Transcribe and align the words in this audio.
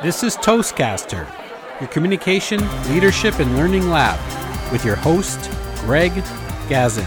This 0.00 0.22
is 0.22 0.36
Toastcaster, 0.36 1.26
your 1.80 1.88
communication, 1.88 2.60
leadership, 2.88 3.40
and 3.40 3.56
learning 3.56 3.90
lab, 3.90 4.20
with 4.70 4.84
your 4.84 4.94
host, 4.94 5.50
Greg 5.80 6.12
Gazin. 6.68 7.04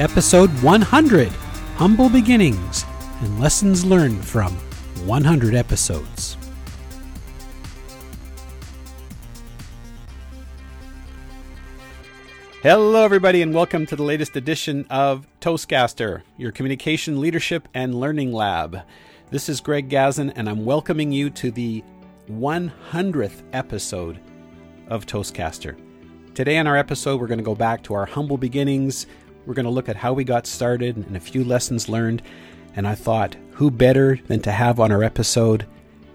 Episode 0.00 0.50
100 0.64 1.28
Humble 1.76 2.08
Beginnings 2.08 2.84
and 3.20 3.38
Lessons 3.38 3.84
Learned 3.84 4.24
from 4.24 4.52
100 5.06 5.54
Episodes. 5.54 6.36
Hello, 12.62 13.04
everybody, 13.04 13.42
and 13.42 13.54
welcome 13.54 13.86
to 13.86 13.94
the 13.94 14.02
latest 14.02 14.34
edition 14.34 14.86
of 14.90 15.28
Toastcaster, 15.40 16.22
your 16.36 16.50
communication, 16.50 17.20
leadership, 17.20 17.68
and 17.72 17.94
learning 17.94 18.32
lab. 18.32 18.82
This 19.28 19.48
is 19.48 19.60
Greg 19.60 19.88
Gazin, 19.88 20.32
and 20.36 20.48
I'm 20.48 20.64
welcoming 20.64 21.10
you 21.10 21.30
to 21.30 21.50
the 21.50 21.82
100th 22.30 23.42
episode 23.52 24.20
of 24.86 25.04
Toastcaster. 25.04 25.76
Today, 26.36 26.58
in 26.58 26.68
our 26.68 26.76
episode, 26.76 27.20
we're 27.20 27.26
going 27.26 27.40
to 27.40 27.44
go 27.44 27.56
back 27.56 27.82
to 27.82 27.94
our 27.94 28.06
humble 28.06 28.38
beginnings. 28.38 29.08
We're 29.44 29.54
going 29.54 29.64
to 29.64 29.70
look 29.70 29.88
at 29.88 29.96
how 29.96 30.12
we 30.12 30.22
got 30.22 30.46
started 30.46 30.96
and 30.96 31.16
a 31.16 31.20
few 31.20 31.42
lessons 31.42 31.88
learned. 31.88 32.22
And 32.76 32.86
I 32.86 32.94
thought, 32.94 33.34
who 33.50 33.68
better 33.68 34.20
than 34.28 34.42
to 34.42 34.52
have 34.52 34.78
on 34.78 34.92
our 34.92 35.02
episode 35.02 35.66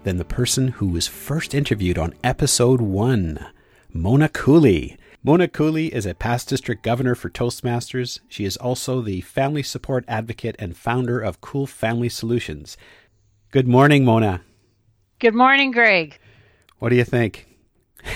than 0.04 0.16
the 0.16 0.24
person 0.24 0.68
who 0.68 0.88
was 0.88 1.06
first 1.06 1.52
interviewed 1.54 1.98
on 1.98 2.14
episode 2.24 2.80
one, 2.80 3.46
Mona 3.92 4.30
Cooley. 4.30 4.96
Mona 5.22 5.46
Cooley 5.46 5.94
is 5.94 6.04
a 6.04 6.14
past 6.14 6.48
district 6.48 6.82
governor 6.82 7.14
for 7.14 7.30
Toastmasters. 7.30 8.18
She 8.26 8.44
is 8.44 8.56
also 8.56 9.00
the 9.00 9.20
family 9.20 9.62
support 9.62 10.04
advocate 10.08 10.56
and 10.58 10.76
founder 10.76 11.20
of 11.20 11.40
Cool 11.40 11.68
Family 11.68 12.08
Solutions. 12.08 12.76
Good 13.52 13.68
morning, 13.68 14.06
Mona. 14.06 14.40
Good 15.18 15.34
morning, 15.34 15.72
Greg. 15.72 16.18
What 16.78 16.88
do 16.88 16.96
you 16.96 17.04
think? 17.04 17.46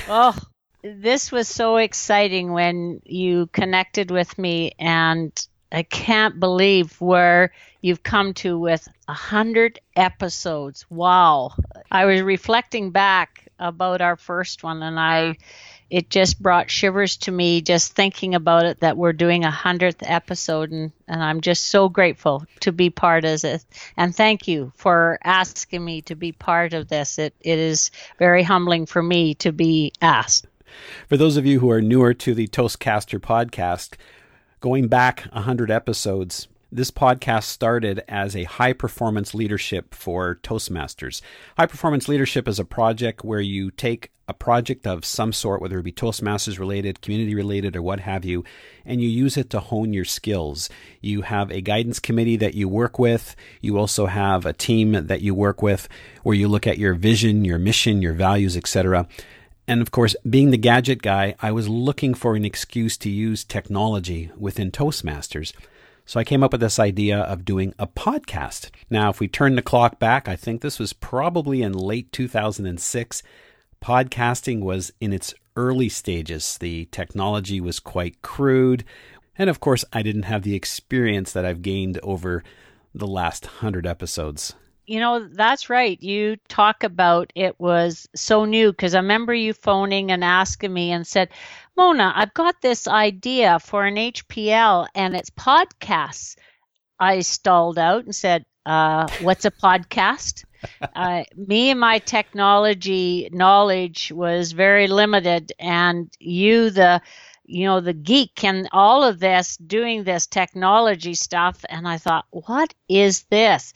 Oh, 0.08 0.34
this 0.83 1.30
was 1.30 1.47
so 1.47 1.77
exciting 1.77 2.52
when 2.52 3.02
you 3.05 3.46
connected 3.48 4.11
with 4.11 4.38
me, 4.38 4.72
and 4.78 5.30
I 5.70 5.83
can't 5.83 6.41
believe 6.41 6.98
where 7.02 7.52
you've 7.83 8.02
come 8.02 8.33
to 8.34 8.58
with 8.58 8.88
a 9.08 9.12
hundred 9.12 9.78
episodes. 9.94 10.86
Wow! 10.88 11.52
I 11.91 12.06
was 12.06 12.22
reflecting 12.22 12.91
back 12.91 13.46
about 13.58 14.00
our 14.00 14.16
first 14.16 14.62
one, 14.62 14.83
and 14.83 14.98
I 14.98 15.36
it 15.91 16.11
just 16.11 16.42
brought 16.42 16.70
shivers 16.70 17.17
to 17.17 17.31
me 17.31 17.61
just 17.61 17.92
thinking 17.92 18.34
about 18.34 18.65
it 18.65 18.81
that 18.81 18.97
we're 18.97 19.12
doing 19.12 19.45
a 19.45 19.51
hundredth 19.51 20.03
episode 20.03 20.70
and, 20.73 20.92
and 21.06 21.23
I'm 21.23 21.41
just 21.41 21.65
so 21.65 21.89
grateful 21.89 22.45
to 22.61 22.73
be 22.73 22.91
part 22.91 23.25
of 23.25 23.45
it. 23.45 23.65
And 23.97 24.14
thank 24.14 24.48
you 24.48 24.73
for 24.77 25.19
asking 25.23 25.84
me 25.84 26.03
to 26.03 26.17
be 26.17 26.33
part 26.33 26.73
of 26.73 26.89
this. 26.89 27.19
It 27.19 27.34
it 27.41 27.59
is 27.59 27.91
very 28.19 28.42
humbling 28.42 28.87
for 28.87 29.03
me 29.03 29.34
to 29.37 29.53
be 29.53 29.92
asked. 30.03 30.47
For 31.09 31.17
those 31.17 31.37
of 31.37 31.47
you 31.47 31.61
who 31.61 31.70
are 31.70 31.81
newer 31.81 32.12
to 32.14 32.34
the 32.34 32.48
Toastcaster 32.48 33.20
podcast, 33.20 33.95
going 34.61 34.89
back 34.89 35.23
100 35.33 35.70
episodes, 35.70 36.48
this 36.72 36.91
podcast 36.91 37.45
started 37.45 38.03
as 38.09 38.34
a 38.34 38.45
high 38.45 38.72
performance 38.72 39.34
leadership 39.34 39.95
for 39.95 40.36
Toastmasters. 40.42 41.20
High 41.56 41.67
performance 41.67 42.08
leadership 42.08 42.48
is 42.48 42.58
a 42.58 42.64
project 42.64 43.25
where 43.25 43.41
you 43.41 43.70
take 43.70 44.11
a 44.28 44.34
project 44.34 44.86
of 44.86 45.05
some 45.05 45.33
sort, 45.33 45.62
whether 45.62 45.78
it 45.78 45.84
be 45.84 45.92
Toastmasters 45.92 46.58
related, 46.58 47.00
community 47.00 47.34
related, 47.34 47.77
or 47.77 47.83
what 47.83 48.00
have 48.00 48.25
you, 48.25 48.45
and 48.84 49.00
you 49.00 49.08
use 49.08 49.36
it 49.36 49.50
to 49.50 49.61
hone 49.61 49.92
your 49.92 50.05
skills. 50.05 50.69
You 51.00 51.23
have 51.23 51.50
a 51.53 51.61
guidance 51.61 52.00
committee 52.00 52.36
that 52.36 52.55
you 52.55 52.69
work 52.69 52.98
with. 52.98 53.36
You 53.61 53.78
also 53.78 54.06
have 54.06 54.45
a 54.45 54.53
team 54.53 54.92
that 55.06 55.23
you 55.23 55.34
work 55.34 55.62
with 55.62 55.89
where 56.25 56.34
you 56.34 56.48
look 56.48 56.67
at 56.67 56.78
your 56.78 56.95
vision, 56.95 57.45
your 57.45 57.58
mission, 57.58 58.03
your 58.03 58.14
values, 58.14 58.56
etc. 58.56 59.06
And 59.69 59.80
of 59.80 59.92
course, 59.92 60.17
being 60.28 60.51
the 60.51 60.58
gadget 60.58 61.03
guy, 61.03 61.36
I 61.41 61.53
was 61.53 61.69
looking 61.69 62.14
for 62.14 62.34
an 62.34 62.45
excuse 62.45 62.96
to 62.98 63.11
use 63.11 63.45
technology 63.45 64.30
within 64.36 64.73
Toastmasters. 64.73 65.52
So 66.08 66.20
I 66.20 66.24
came 66.24 66.44
up 66.44 66.52
with 66.52 66.61
this 66.61 66.78
idea 66.78 67.18
of 67.18 67.44
doing 67.44 67.74
a 67.80 67.86
podcast. 67.89 68.70
Now, 68.89 69.11
if 69.11 69.18
we 69.18 69.27
turn 69.27 69.56
the 69.56 69.62
clock 69.62 69.98
back, 69.98 70.28
I 70.28 70.36
think 70.36 70.61
this 70.61 70.78
was 70.78 70.92
probably 70.92 71.62
in 71.62 71.72
late 71.72 72.12
2006. 72.12 73.24
Podcasting 73.83 74.61
was 74.61 74.92
in 75.00 75.12
its 75.12 75.34
early 75.56 75.89
stages. 75.89 76.58
The 76.58 76.84
technology 76.92 77.61
was 77.61 77.80
quite 77.80 78.22
crude. 78.22 78.84
And 79.36 79.50
of 79.50 79.58
course, 79.58 79.84
I 79.92 80.02
didn't 80.02 80.22
have 80.22 80.42
the 80.42 80.55
experience 80.55 81.33
that 81.33 81.45
I've 81.45 81.61
gained 81.61 81.98
over 82.05 82.45
the 82.95 83.08
last 83.08 83.45
100 83.45 83.84
episodes. 83.84 84.55
You 84.86 85.00
know, 85.00 85.27
that's 85.27 85.68
right. 85.68 86.00
You 86.00 86.36
talk 86.46 86.84
about 86.84 87.33
it 87.34 87.58
was 87.58 88.08
so 88.14 88.45
new 88.45 88.70
because 88.70 88.95
I 88.95 88.98
remember 88.98 89.34
you 89.34 89.52
phoning 89.52 90.12
and 90.12 90.22
asking 90.22 90.72
me 90.72 90.92
and 90.92 91.05
said, 91.05 91.30
Mona, 91.77 92.13
I've 92.17 92.33
got 92.33 92.61
this 92.63 92.89
idea 92.89 93.59
for 93.59 93.85
an 93.85 93.97
HPL 93.97 94.89
and 94.95 95.14
it's 95.14 95.31
podcasts. 95.31 96.37
I 96.98 97.20
stalled 97.20 97.79
out 97.79 98.05
and 98.05 98.14
said, 98.14 98.47
uh, 98.64 99.09
What's 99.20 99.45
a 99.45 99.51
podcast? 99.51 100.45
uh, 100.97 101.25
me 101.37 101.70
and 101.70 101.81
my 101.81 101.98
technology 101.98 103.29
knowledge 103.31 104.11
was 104.11 104.53
very 104.53 104.89
limited, 104.89 105.53
and 105.59 106.11
you, 106.19 106.70
the 106.70 107.03
you 107.45 107.64
know, 107.64 107.81
the 107.81 107.93
geek 107.93 108.43
and 108.43 108.69
all 108.73 109.05
of 109.05 109.20
this 109.20 109.57
doing 109.58 110.03
this 110.03 110.27
technology 110.27 111.14
stuff. 111.14 111.64
And 111.69 111.87
I 111.87 111.98
thought, 111.98 112.27
what 112.31 112.75
is 112.89 113.23
this? 113.25 113.73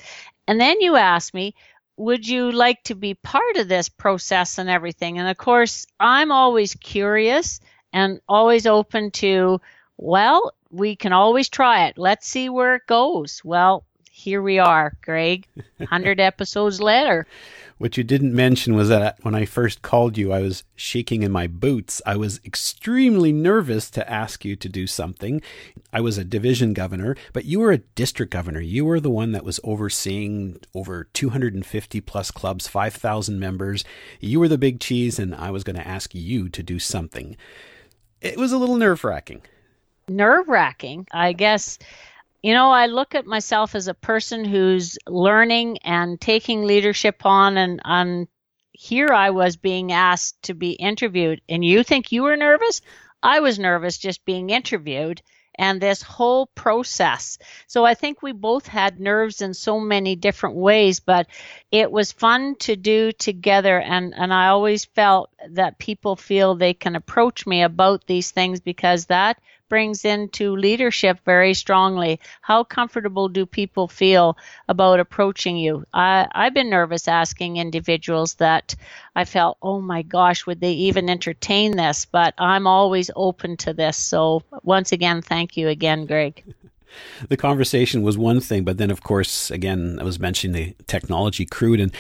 And 0.48 0.60
then 0.60 0.80
you 0.80 0.96
asked 0.96 1.34
me, 1.34 1.54
would 1.96 2.26
you 2.26 2.50
like 2.50 2.82
to 2.84 2.94
be 2.94 3.14
part 3.14 3.56
of 3.56 3.68
this 3.68 3.88
process 3.88 4.58
and 4.58 4.68
everything? 4.68 5.18
And 5.18 5.28
of 5.28 5.36
course, 5.36 5.86
I'm 6.00 6.32
always 6.32 6.74
curious 6.74 7.60
and 7.92 8.20
always 8.28 8.66
open 8.66 9.10
to, 9.12 9.60
well, 9.96 10.52
we 10.70 10.96
can 10.96 11.12
always 11.12 11.48
try 11.48 11.86
it. 11.86 11.98
Let's 11.98 12.26
see 12.26 12.48
where 12.48 12.76
it 12.76 12.86
goes. 12.86 13.40
Well, 13.44 13.84
here 14.10 14.42
we 14.42 14.58
are, 14.58 14.94
Greg, 15.02 15.46
100 15.78 16.20
episodes 16.20 16.80
later. 16.80 17.26
What 17.78 17.96
you 17.96 18.04
didn't 18.04 18.34
mention 18.34 18.74
was 18.74 18.90
that 18.90 19.16
when 19.22 19.34
I 19.34 19.46
first 19.46 19.80
called 19.80 20.18
you, 20.18 20.34
I 20.34 20.40
was 20.40 20.64
shaking 20.76 21.22
in 21.22 21.32
my 21.32 21.46
boots. 21.46 22.02
I 22.04 22.14
was 22.14 22.38
extremely 22.44 23.32
nervous 23.32 23.88
to 23.92 24.10
ask 24.10 24.44
you 24.44 24.54
to 24.54 24.68
do 24.68 24.86
something. 24.86 25.40
I 25.90 26.02
was 26.02 26.18
a 26.18 26.24
division 26.24 26.74
governor, 26.74 27.16
but 27.32 27.46
you 27.46 27.58
were 27.58 27.72
a 27.72 27.78
district 27.78 28.32
governor. 28.32 28.60
You 28.60 28.84
were 28.84 29.00
the 29.00 29.08
one 29.08 29.32
that 29.32 29.46
was 29.46 29.60
overseeing 29.64 30.60
over 30.74 31.08
250 31.14 32.02
plus 32.02 32.30
clubs, 32.30 32.68
5,000 32.68 33.40
members. 33.40 33.82
You 34.20 34.40
were 34.40 34.48
the 34.48 34.58
big 34.58 34.78
cheese, 34.78 35.18
and 35.18 35.34
I 35.34 35.50
was 35.50 35.64
going 35.64 35.76
to 35.76 35.88
ask 35.88 36.14
you 36.14 36.50
to 36.50 36.62
do 36.62 36.78
something. 36.78 37.34
It 38.20 38.36
was 38.36 38.52
a 38.52 38.58
little 38.58 38.76
nerve 38.76 39.04
wracking. 39.04 39.42
Nerve 40.08 40.48
wracking, 40.48 41.06
I 41.12 41.32
guess 41.32 41.78
you 42.42 42.54
know, 42.54 42.70
I 42.70 42.86
look 42.86 43.14
at 43.14 43.26
myself 43.26 43.74
as 43.74 43.86
a 43.86 43.94
person 43.94 44.44
who's 44.44 44.98
learning 45.06 45.78
and 45.78 46.20
taking 46.20 46.64
leadership 46.64 47.26
on, 47.26 47.56
and 47.56 47.80
on 47.84 48.28
here 48.72 49.08
I 49.12 49.30
was 49.30 49.56
being 49.56 49.92
asked 49.92 50.42
to 50.44 50.54
be 50.54 50.72
interviewed. 50.72 51.42
And 51.48 51.64
you 51.64 51.82
think 51.82 52.12
you 52.12 52.22
were 52.22 52.36
nervous? 52.36 52.80
I 53.22 53.40
was 53.40 53.58
nervous 53.58 53.98
just 53.98 54.24
being 54.24 54.48
interviewed 54.50 55.20
and 55.54 55.80
this 55.80 56.02
whole 56.02 56.46
process. 56.46 57.38
So 57.66 57.84
I 57.84 57.94
think 57.94 58.22
we 58.22 58.32
both 58.32 58.66
had 58.66 59.00
nerves 59.00 59.42
in 59.42 59.54
so 59.54 59.80
many 59.80 60.16
different 60.16 60.56
ways, 60.56 61.00
but 61.00 61.26
it 61.70 61.90
was 61.90 62.12
fun 62.12 62.56
to 62.60 62.76
do 62.76 63.12
together. 63.12 63.80
And, 63.80 64.14
and 64.14 64.32
I 64.32 64.48
always 64.48 64.84
felt 64.84 65.30
that 65.50 65.78
people 65.78 66.16
feel 66.16 66.54
they 66.54 66.74
can 66.74 66.96
approach 66.96 67.46
me 67.46 67.62
about 67.62 68.06
these 68.06 68.30
things 68.30 68.60
because 68.60 69.06
that 69.06 69.38
brings 69.70 70.04
into 70.04 70.54
leadership 70.54 71.18
very 71.24 71.54
strongly. 71.54 72.20
How 72.42 72.64
comfortable 72.64 73.30
do 73.30 73.46
people 73.46 73.88
feel 73.88 74.36
about 74.68 75.00
approaching 75.00 75.56
you? 75.56 75.86
I, 75.94 76.28
I've 76.32 76.52
been 76.52 76.68
nervous 76.68 77.08
asking 77.08 77.56
individuals 77.56 78.34
that 78.34 78.74
I 79.16 79.24
felt, 79.24 79.56
oh 79.62 79.80
my 79.80 80.02
gosh, 80.02 80.44
would 80.44 80.60
they 80.60 80.72
even 80.72 81.08
entertain 81.08 81.78
this? 81.78 82.04
But 82.04 82.34
I'm 82.36 82.66
always 82.66 83.10
open 83.16 83.56
to 83.58 83.72
this. 83.72 83.96
So 83.96 84.42
once 84.62 84.92
again, 84.92 85.22
thank 85.22 85.56
you 85.56 85.68
again, 85.68 86.04
Greg. 86.04 86.44
the 87.28 87.38
conversation 87.38 88.02
was 88.02 88.18
one 88.18 88.40
thing, 88.40 88.64
but 88.64 88.76
then, 88.76 88.90
of 88.90 89.02
course, 89.02 89.50
again, 89.50 89.98
I 89.98 90.04
was 90.04 90.18
mentioning 90.18 90.52
the 90.54 90.84
technology 90.84 91.46
crude 91.46 91.80
and 91.80 91.92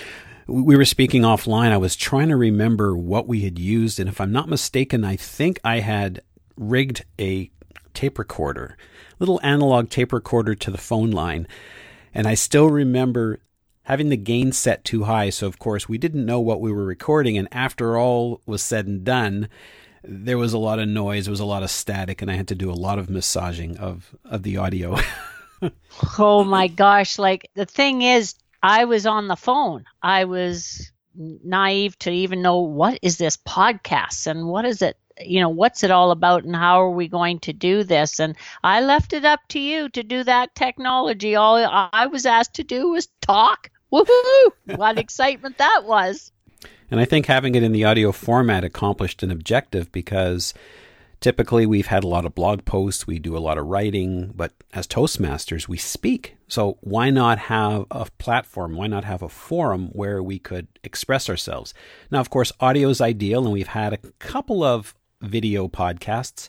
we 0.50 0.76
were 0.76 0.84
speaking 0.84 1.22
offline. 1.22 1.70
I 1.70 1.76
was 1.76 1.94
trying 1.94 2.28
to 2.28 2.36
remember 2.36 2.96
what 2.96 3.28
we 3.28 3.42
had 3.42 3.56
used, 3.56 4.00
and 4.00 4.08
if 4.08 4.20
I'm 4.20 4.32
not 4.32 4.48
mistaken, 4.48 5.04
I 5.04 5.14
think 5.14 5.60
I 5.62 5.78
had 5.78 6.22
rigged 6.56 7.04
a 7.20 7.50
tape 7.94 8.18
recorder, 8.18 8.76
little 9.18 9.40
analog 9.42 9.90
tape 9.90 10.12
recorder 10.12 10.54
to 10.54 10.70
the 10.70 10.78
phone 10.78 11.10
line. 11.10 11.46
And 12.12 12.26
I 12.26 12.34
still 12.34 12.68
remember 12.70 13.40
having 13.84 14.08
the 14.08 14.16
gain 14.16 14.52
set 14.52 14.84
too 14.84 15.04
high. 15.04 15.30
So, 15.30 15.46
of 15.46 15.58
course, 15.58 15.88
we 15.88 15.98
didn't 15.98 16.26
know 16.26 16.40
what 16.40 16.60
we 16.60 16.72
were 16.72 16.84
recording. 16.84 17.36
And 17.36 17.48
after 17.52 17.96
all 17.96 18.40
was 18.46 18.62
said 18.62 18.86
and 18.86 19.04
done, 19.04 19.48
there 20.02 20.38
was 20.38 20.52
a 20.52 20.58
lot 20.58 20.78
of 20.78 20.88
noise, 20.88 21.26
there 21.26 21.32
was 21.32 21.40
a 21.40 21.44
lot 21.44 21.62
of 21.62 21.70
static, 21.70 22.22
and 22.22 22.30
I 22.30 22.34
had 22.34 22.48
to 22.48 22.54
do 22.54 22.70
a 22.70 22.72
lot 22.72 22.98
of 22.98 23.10
massaging 23.10 23.76
of, 23.78 24.14
of 24.24 24.42
the 24.42 24.56
audio. 24.56 24.96
oh 26.18 26.44
my 26.44 26.68
gosh. 26.68 27.18
Like 27.18 27.50
the 27.54 27.66
thing 27.66 28.02
is, 28.02 28.34
I 28.62 28.84
was 28.84 29.06
on 29.06 29.28
the 29.28 29.36
phone. 29.36 29.84
I 30.02 30.24
was 30.24 30.90
naive 31.14 31.98
to 31.98 32.10
even 32.10 32.42
know 32.42 32.60
what 32.60 32.98
is 33.02 33.18
this 33.18 33.36
podcast 33.36 34.26
and 34.26 34.46
what 34.46 34.64
is 34.64 34.80
it 34.80 34.96
you 35.24 35.40
know 35.40 35.48
what's 35.48 35.82
it 35.82 35.90
all 35.90 36.10
about 36.10 36.44
and 36.44 36.56
how 36.56 36.80
are 36.80 36.90
we 36.90 37.08
going 37.08 37.38
to 37.38 37.52
do 37.52 37.82
this 37.82 38.18
and 38.18 38.36
i 38.64 38.80
left 38.80 39.12
it 39.12 39.24
up 39.24 39.40
to 39.48 39.58
you 39.58 39.88
to 39.88 40.02
do 40.02 40.24
that 40.24 40.54
technology 40.54 41.34
all 41.34 41.56
i 41.92 42.06
was 42.06 42.26
asked 42.26 42.54
to 42.54 42.64
do 42.64 42.88
was 42.90 43.08
talk 43.20 43.70
woohoo 43.92 44.50
what 44.76 44.98
excitement 44.98 45.58
that 45.58 45.82
was 45.84 46.32
and 46.90 47.00
i 47.00 47.04
think 47.04 47.26
having 47.26 47.54
it 47.54 47.62
in 47.62 47.72
the 47.72 47.84
audio 47.84 48.12
format 48.12 48.64
accomplished 48.64 49.22
an 49.22 49.30
objective 49.30 49.90
because 49.92 50.54
Typically, 51.20 51.66
we've 51.66 51.88
had 51.88 52.02
a 52.02 52.08
lot 52.08 52.24
of 52.24 52.34
blog 52.34 52.64
posts, 52.64 53.06
we 53.06 53.18
do 53.18 53.36
a 53.36 53.38
lot 53.38 53.58
of 53.58 53.66
writing, 53.66 54.32
but 54.34 54.52
as 54.72 54.86
Toastmasters, 54.86 55.68
we 55.68 55.76
speak. 55.76 56.36
So, 56.48 56.78
why 56.80 57.10
not 57.10 57.38
have 57.38 57.84
a 57.90 58.06
platform? 58.16 58.74
Why 58.74 58.86
not 58.86 59.04
have 59.04 59.20
a 59.20 59.28
forum 59.28 59.88
where 59.92 60.22
we 60.22 60.38
could 60.38 60.66
express 60.82 61.28
ourselves? 61.28 61.74
Now, 62.10 62.20
of 62.20 62.30
course, 62.30 62.52
audio 62.58 62.88
is 62.88 63.02
ideal, 63.02 63.44
and 63.44 63.52
we've 63.52 63.66
had 63.66 63.92
a 63.92 63.98
couple 64.18 64.64
of 64.64 64.94
video 65.20 65.68
podcasts, 65.68 66.48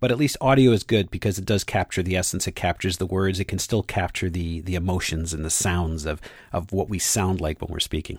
but 0.00 0.10
at 0.10 0.18
least 0.18 0.36
audio 0.40 0.72
is 0.72 0.82
good 0.82 1.10
because 1.10 1.38
it 1.38 1.44
does 1.44 1.64
capture 1.64 2.02
the 2.02 2.16
essence, 2.16 2.46
it 2.46 2.56
captures 2.56 2.96
the 2.96 3.06
words, 3.06 3.38
it 3.38 3.48
can 3.48 3.58
still 3.58 3.82
capture 3.82 4.30
the, 4.30 4.60
the 4.60 4.74
emotions 4.74 5.34
and 5.34 5.44
the 5.44 5.50
sounds 5.50 6.06
of, 6.06 6.20
of 6.52 6.72
what 6.72 6.88
we 6.88 6.98
sound 6.98 7.40
like 7.40 7.60
when 7.60 7.70
we're 7.70 7.80
speaking. 7.80 8.18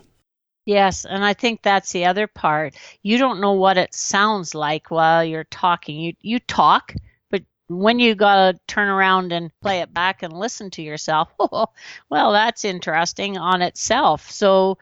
Yes, 0.64 1.04
and 1.04 1.24
I 1.24 1.34
think 1.34 1.62
that's 1.62 1.90
the 1.90 2.04
other 2.04 2.28
part. 2.28 2.74
You 3.02 3.18
don't 3.18 3.40
know 3.40 3.52
what 3.52 3.76
it 3.76 3.94
sounds 3.94 4.54
like 4.54 4.92
while 4.92 5.24
you're 5.24 5.44
talking. 5.44 5.98
You 5.98 6.12
you 6.20 6.38
talk, 6.38 6.94
but 7.30 7.42
when 7.66 7.98
you 7.98 8.14
got 8.14 8.36
to 8.52 8.60
turn 8.68 8.88
around 8.88 9.32
and 9.32 9.50
play 9.60 9.80
it 9.80 9.92
back 9.92 10.22
and 10.22 10.32
listen 10.32 10.70
to 10.70 10.82
yourself, 10.82 11.30
oh, 11.40 11.66
well, 12.10 12.30
that's 12.30 12.64
interesting 12.64 13.38
on 13.38 13.60
itself. 13.60 14.30
So 14.30 14.78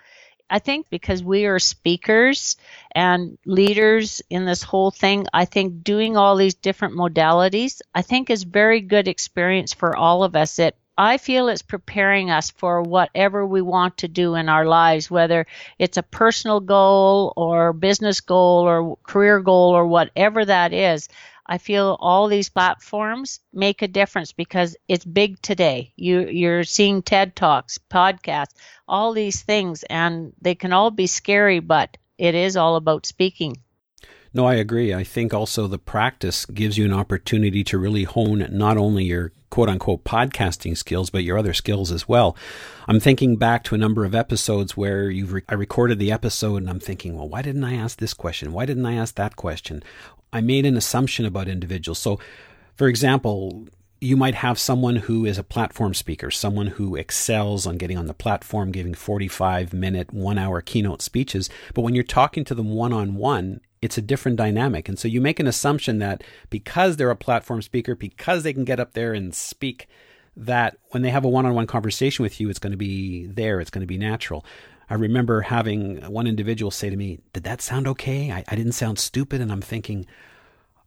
I 0.51 0.59
think 0.59 0.87
because 0.91 1.23
we 1.23 1.47
are 1.47 1.59
speakers 1.61 2.57
and 2.93 3.39
leaders 3.47 4.21
in 4.29 4.45
this 4.45 4.63
whole 4.65 4.91
thing, 4.91 5.27
I 5.33 5.45
think 5.45 5.85
doing 5.85 6.17
all 6.17 6.37
these 6.37 6.55
different 6.55 6.95
modalities, 6.95 7.81
I 7.95 8.03
think 8.03 8.29
is 8.31 8.43
very 8.43 8.81
good 8.81 9.09
experience 9.09 9.73
for 9.73 9.97
all 9.97 10.25
of 10.25 10.35
us. 10.37 10.59
It 10.59 10.77
I 10.99 11.17
feel 11.17 11.49
it's 11.49 11.63
preparing 11.63 12.31
us 12.31 12.51
for 12.51 12.83
whatever 12.83 13.47
we 13.47 13.63
want 13.63 13.97
to 13.99 14.09
do 14.09 14.35
in 14.35 14.51
our 14.51 14.67
lives, 14.67 15.11
whether 15.11 15.47
it's 15.79 15.97
a 15.97 16.03
personal 16.03 16.61
goal 16.61 17.33
or 17.39 17.73
business 17.73 18.21
goal 18.21 18.69
or 18.69 18.97
career 19.03 19.41
goal 19.41 19.71
or 19.71 19.87
whatever 19.87 20.45
that 20.45 20.75
is. 20.75 21.09
I 21.51 21.59
feel 21.59 21.97
all 21.99 22.29
these 22.29 22.49
platforms 22.49 23.41
make 23.53 23.83
a 23.83 23.89
difference 23.89 24.31
because 24.31 24.77
it's 24.87 25.05
big 25.05 25.43
today. 25.43 25.93
You 25.97 26.29
you're 26.29 26.63
seeing 26.63 27.03
TED 27.03 27.35
Talks, 27.35 27.77
podcasts, 27.77 28.55
all 28.87 29.13
these 29.13 29.43
things 29.43 29.83
and 29.91 30.33
they 30.41 30.55
can 30.55 30.73
all 30.73 30.93
be 30.93 31.09
scary, 31.09 31.59
but 31.59 31.97
it 32.19 32.37
is 32.37 32.57
all 32.57 32.77
about 32.77 33.05
speaking. 33.05 33.57
No, 34.33 34.47
I 34.47 34.55
agree. 34.55 34.95
I 34.95 35.03
think 35.03 35.35
also 35.35 35.67
the 35.67 35.79
practice 35.79 36.47
gives 36.47 36.79
you 36.79 36.85
an 36.85 36.93
opportunity 36.93 37.65
to 37.65 37.79
really 37.79 38.05
hone 38.05 38.47
not 38.53 38.77
only 38.77 39.05
your 39.07 39.33
quote 39.51 39.69
unquote 39.69 40.05
podcasting 40.05 40.77
skills, 40.77 41.11
but 41.11 41.25
your 41.25 41.37
other 41.37 41.53
skills 41.53 41.91
as 41.91 42.09
well. 42.09 42.37
I'm 42.87 43.01
thinking 43.01 43.37
back 43.37 43.65
to 43.65 43.75
a 43.75 43.79
number 43.79 44.05
of 44.05 44.15
episodes 44.15 44.77
where 44.77 45.11
you've 45.11 45.33
re- 45.33 45.43
I 45.49 45.55
recorded 45.55 45.99
the 45.99 46.13
episode 46.13 46.59
and 46.59 46.71
I'm 46.71 46.79
thinking, 46.79 47.17
well, 47.17 47.29
why 47.29 47.43
didn't 47.43 47.65
I 47.65 47.75
ask 47.75 47.99
this 47.99 48.15
question? 48.15 48.53
Why 48.53 48.67
didn't 48.67 48.87
I 48.87 48.95
ask 48.95 49.17
that 49.17 49.35
question? 49.35 49.83
I 50.33 50.41
made 50.41 50.67
an 50.67 50.77
assumption 50.77 51.25
about 51.25 51.49
individuals. 51.49 51.99
So, 51.99 52.19
for 52.77 52.89
example, 52.89 53.67
you 54.01 54.17
might 54.17 54.35
have 54.35 54.59
someone 54.59 54.97
who 54.97 55.27
is 55.27 55.37
a 55.37 55.45
platform 55.45 55.93
speaker, 55.93 56.31
someone 56.31 56.69
who 56.69 56.97
excels 56.97 57.67
on 57.67 57.77
getting 57.77 57.99
on 57.99 58.07
the 58.07 58.15
platform, 58.15 58.73
giving 58.73 58.95
45 58.95 59.75
minute, 59.75 60.13
one 60.13 60.39
hour 60.39 60.63
keynote 60.63 61.03
speeches. 61.03 61.51
But 61.75 61.83
when 61.83 61.95
you're 61.95 62.05
talking 62.05 62.45
to 62.45 62.55
them 62.55 62.71
one 62.71 62.93
on 62.93 63.17
one, 63.17 63.61
it's 63.83 63.99
a 63.99 64.03
different 64.03 64.39
dynamic. 64.39 64.89
And 64.89 64.99
so 64.99 65.09
you 65.09 65.21
make 65.21 65.41
an 65.41 65.47
assumption 65.47 65.99
that 65.99 66.23
because 66.49 66.97
they're 66.97 67.11
a 67.11 67.17
platform 67.17 67.61
speaker, 67.63 67.95
because 67.95 68.43
they 68.43 68.53
can 68.53 68.65
get 68.65 68.81
up 68.81 68.93
there 68.93 69.13
and 69.13 69.35
speak, 69.35 69.87
that 70.37 70.79
when 70.91 71.03
they 71.03 71.11
have 71.11 71.25
a 71.25 71.29
one 71.29 71.45
on 71.45 71.55
one 71.55 71.67
conversation 71.67 72.23
with 72.23 72.41
you, 72.41 72.49
it's 72.49 72.59
going 72.59 72.73
to 72.73 72.77
be 72.77 73.27
there, 73.27 73.61
it's 73.61 73.71
going 73.71 73.83
to 73.83 73.87
be 73.87 73.99
natural. 73.99 74.45
I 74.91 74.95
remember 74.95 75.43
having 75.43 76.03
one 76.03 76.27
individual 76.27 76.73
say 76.73 76.91
to 76.91 76.97
me, 76.97 77.21
Did 77.33 77.45
that 77.45 77.63
sound 77.63 77.87
okay? 77.87 78.33
I, 78.33 78.45
I 78.49 78.57
didn't 78.57 78.73
sound 78.73 78.99
stupid. 78.99 79.41
And 79.41 79.53
I'm 79.53 79.63
thinking, 79.63 80.05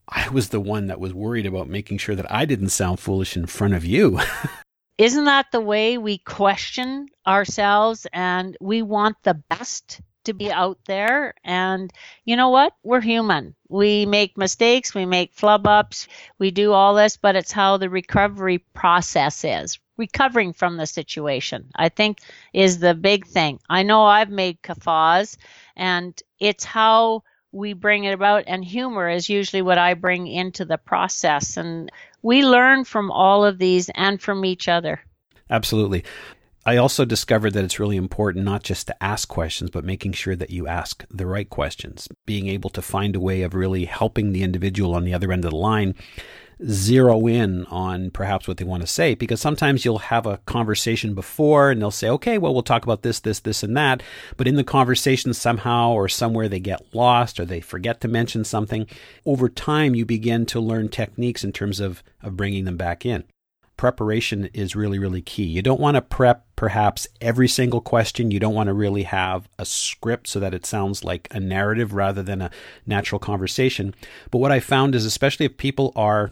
I 0.09 0.27
was 0.29 0.49
the 0.49 0.59
one 0.59 0.87
that 0.87 0.99
was 0.99 1.13
worried 1.13 1.45
about 1.45 1.69
making 1.69 1.99
sure 1.99 2.13
that 2.15 2.29
I 2.29 2.43
didn't 2.43 2.69
sound 2.69 2.99
foolish 2.99 3.37
in 3.37 3.45
front 3.45 3.73
of 3.73 3.85
you. 3.85 4.19
Isn't 4.97 5.25
that 5.25 5.47
the 5.51 5.61
way 5.61 5.97
we 5.97 6.17
question 6.19 7.07
ourselves 7.25 8.05
and 8.11 8.57
we 8.59 8.81
want 8.81 9.15
the 9.23 9.33
best 9.33 10.01
to 10.25 10.33
be 10.33 10.51
out 10.51 10.79
there? 10.85 11.33
And 11.43 11.91
you 12.25 12.35
know 12.35 12.49
what? 12.49 12.73
We're 12.83 13.01
human. 13.01 13.55
We 13.69 14.05
make 14.05 14.37
mistakes, 14.37 14.93
we 14.93 15.05
make 15.05 15.33
flub 15.33 15.65
ups, 15.65 16.07
we 16.37 16.51
do 16.51 16.73
all 16.73 16.93
this, 16.93 17.17
but 17.17 17.35
it's 17.35 17.51
how 17.51 17.77
the 17.77 17.89
recovery 17.89 18.59
process 18.59 19.43
is. 19.45 19.79
Recovering 19.97 20.53
from 20.53 20.77
the 20.77 20.87
situation, 20.87 21.69
I 21.75 21.89
think, 21.89 22.19
is 22.51 22.79
the 22.79 22.95
big 22.95 23.27
thing. 23.27 23.59
I 23.69 23.83
know 23.83 24.03
I've 24.03 24.29
made 24.29 24.61
kafas, 24.61 25.37
and 25.75 26.19
it's 26.39 26.63
how 26.63 27.23
we 27.53 27.73
bring 27.73 28.03
it 28.03 28.13
about 28.13 28.43
and 28.47 28.65
humor 28.65 29.07
is 29.07 29.29
usually 29.29 29.61
what 29.61 29.77
I 29.77 29.93
bring 29.93 30.27
into 30.27 30.65
the 30.65 30.79
process 30.79 31.55
and 31.55 31.91
we 32.23 32.43
learn 32.43 32.83
from 32.83 33.11
all 33.11 33.45
of 33.45 33.59
these 33.59 33.89
and 33.93 34.19
from 34.19 34.43
each 34.43 34.67
other. 34.67 34.99
Absolutely. 35.49 36.03
I 36.65 36.77
also 36.77 37.03
discovered 37.03 37.51
that 37.53 37.63
it's 37.65 37.79
really 37.79 37.97
important 37.97 38.45
not 38.45 38.63
just 38.63 38.87
to 38.87 39.03
ask 39.03 39.27
questions, 39.27 39.69
but 39.69 39.83
making 39.83 40.13
sure 40.13 40.35
that 40.35 40.49
you 40.49 40.65
ask 40.65 41.03
the 41.11 41.27
right 41.27 41.49
questions, 41.49 42.07
being 42.25 42.47
able 42.47 42.69
to 42.71 42.81
find 42.81 43.15
a 43.15 43.19
way 43.19 43.41
of 43.41 43.53
really 43.53 43.85
helping 43.85 44.31
the 44.31 44.43
individual 44.43 44.95
on 44.95 45.03
the 45.03 45.13
other 45.13 45.31
end 45.31 45.43
of 45.43 45.51
the 45.51 45.57
line 45.57 45.93
zero 46.65 47.27
in 47.27 47.65
on 47.65 48.11
perhaps 48.11 48.47
what 48.47 48.57
they 48.57 48.65
want 48.65 48.81
to 48.81 48.87
say 48.87 49.15
because 49.15 49.41
sometimes 49.41 49.83
you'll 49.83 49.99
have 49.99 50.25
a 50.25 50.37
conversation 50.45 51.13
before 51.13 51.71
and 51.71 51.81
they'll 51.81 51.91
say, 51.91 52.09
okay, 52.09 52.37
well, 52.37 52.53
we'll 52.53 52.63
talk 52.63 52.83
about 52.83 53.01
this, 53.01 53.19
this, 53.19 53.39
this, 53.39 53.63
and 53.63 53.75
that. 53.75 54.01
But 54.37 54.47
in 54.47 54.55
the 54.55 54.63
conversation, 54.63 55.33
somehow 55.33 55.91
or 55.91 56.07
somewhere 56.09 56.47
they 56.47 56.59
get 56.59 56.93
lost 56.93 57.39
or 57.39 57.45
they 57.45 57.61
forget 57.61 58.01
to 58.01 58.07
mention 58.07 58.43
something. 58.43 58.87
Over 59.25 59.49
time, 59.49 59.95
you 59.95 60.05
begin 60.05 60.45
to 60.47 60.59
learn 60.59 60.89
techniques 60.89 61.43
in 61.43 61.51
terms 61.51 61.79
of, 61.79 62.03
of 62.21 62.37
bringing 62.37 62.65
them 62.65 62.77
back 62.77 63.05
in. 63.05 63.23
Preparation 63.75 64.45
is 64.53 64.75
really, 64.75 64.99
really 64.99 65.21
key. 65.21 65.43
You 65.43 65.61
don't 65.61 65.79
want 65.79 65.95
to 65.95 66.01
prep 66.01 66.45
perhaps 66.55 67.07
every 67.19 67.47
single 67.47 67.81
question. 67.81 68.31
You 68.31 68.39
don't 68.39 68.53
want 68.53 68.67
to 68.67 68.73
really 68.73 69.03
have 69.03 69.49
a 69.57 69.65
script 69.65 70.27
so 70.27 70.39
that 70.39 70.53
it 70.53 70.65
sounds 70.65 71.03
like 71.03 71.27
a 71.31 71.39
narrative 71.39 71.93
rather 71.93 72.21
than 72.21 72.41
a 72.41 72.51
natural 72.85 73.19
conversation. 73.19 73.95
But 74.29 74.37
what 74.37 74.51
I 74.51 74.59
found 74.59 74.93
is, 74.93 75.05
especially 75.05 75.47
if 75.47 75.57
people 75.57 75.91
are 75.95 76.31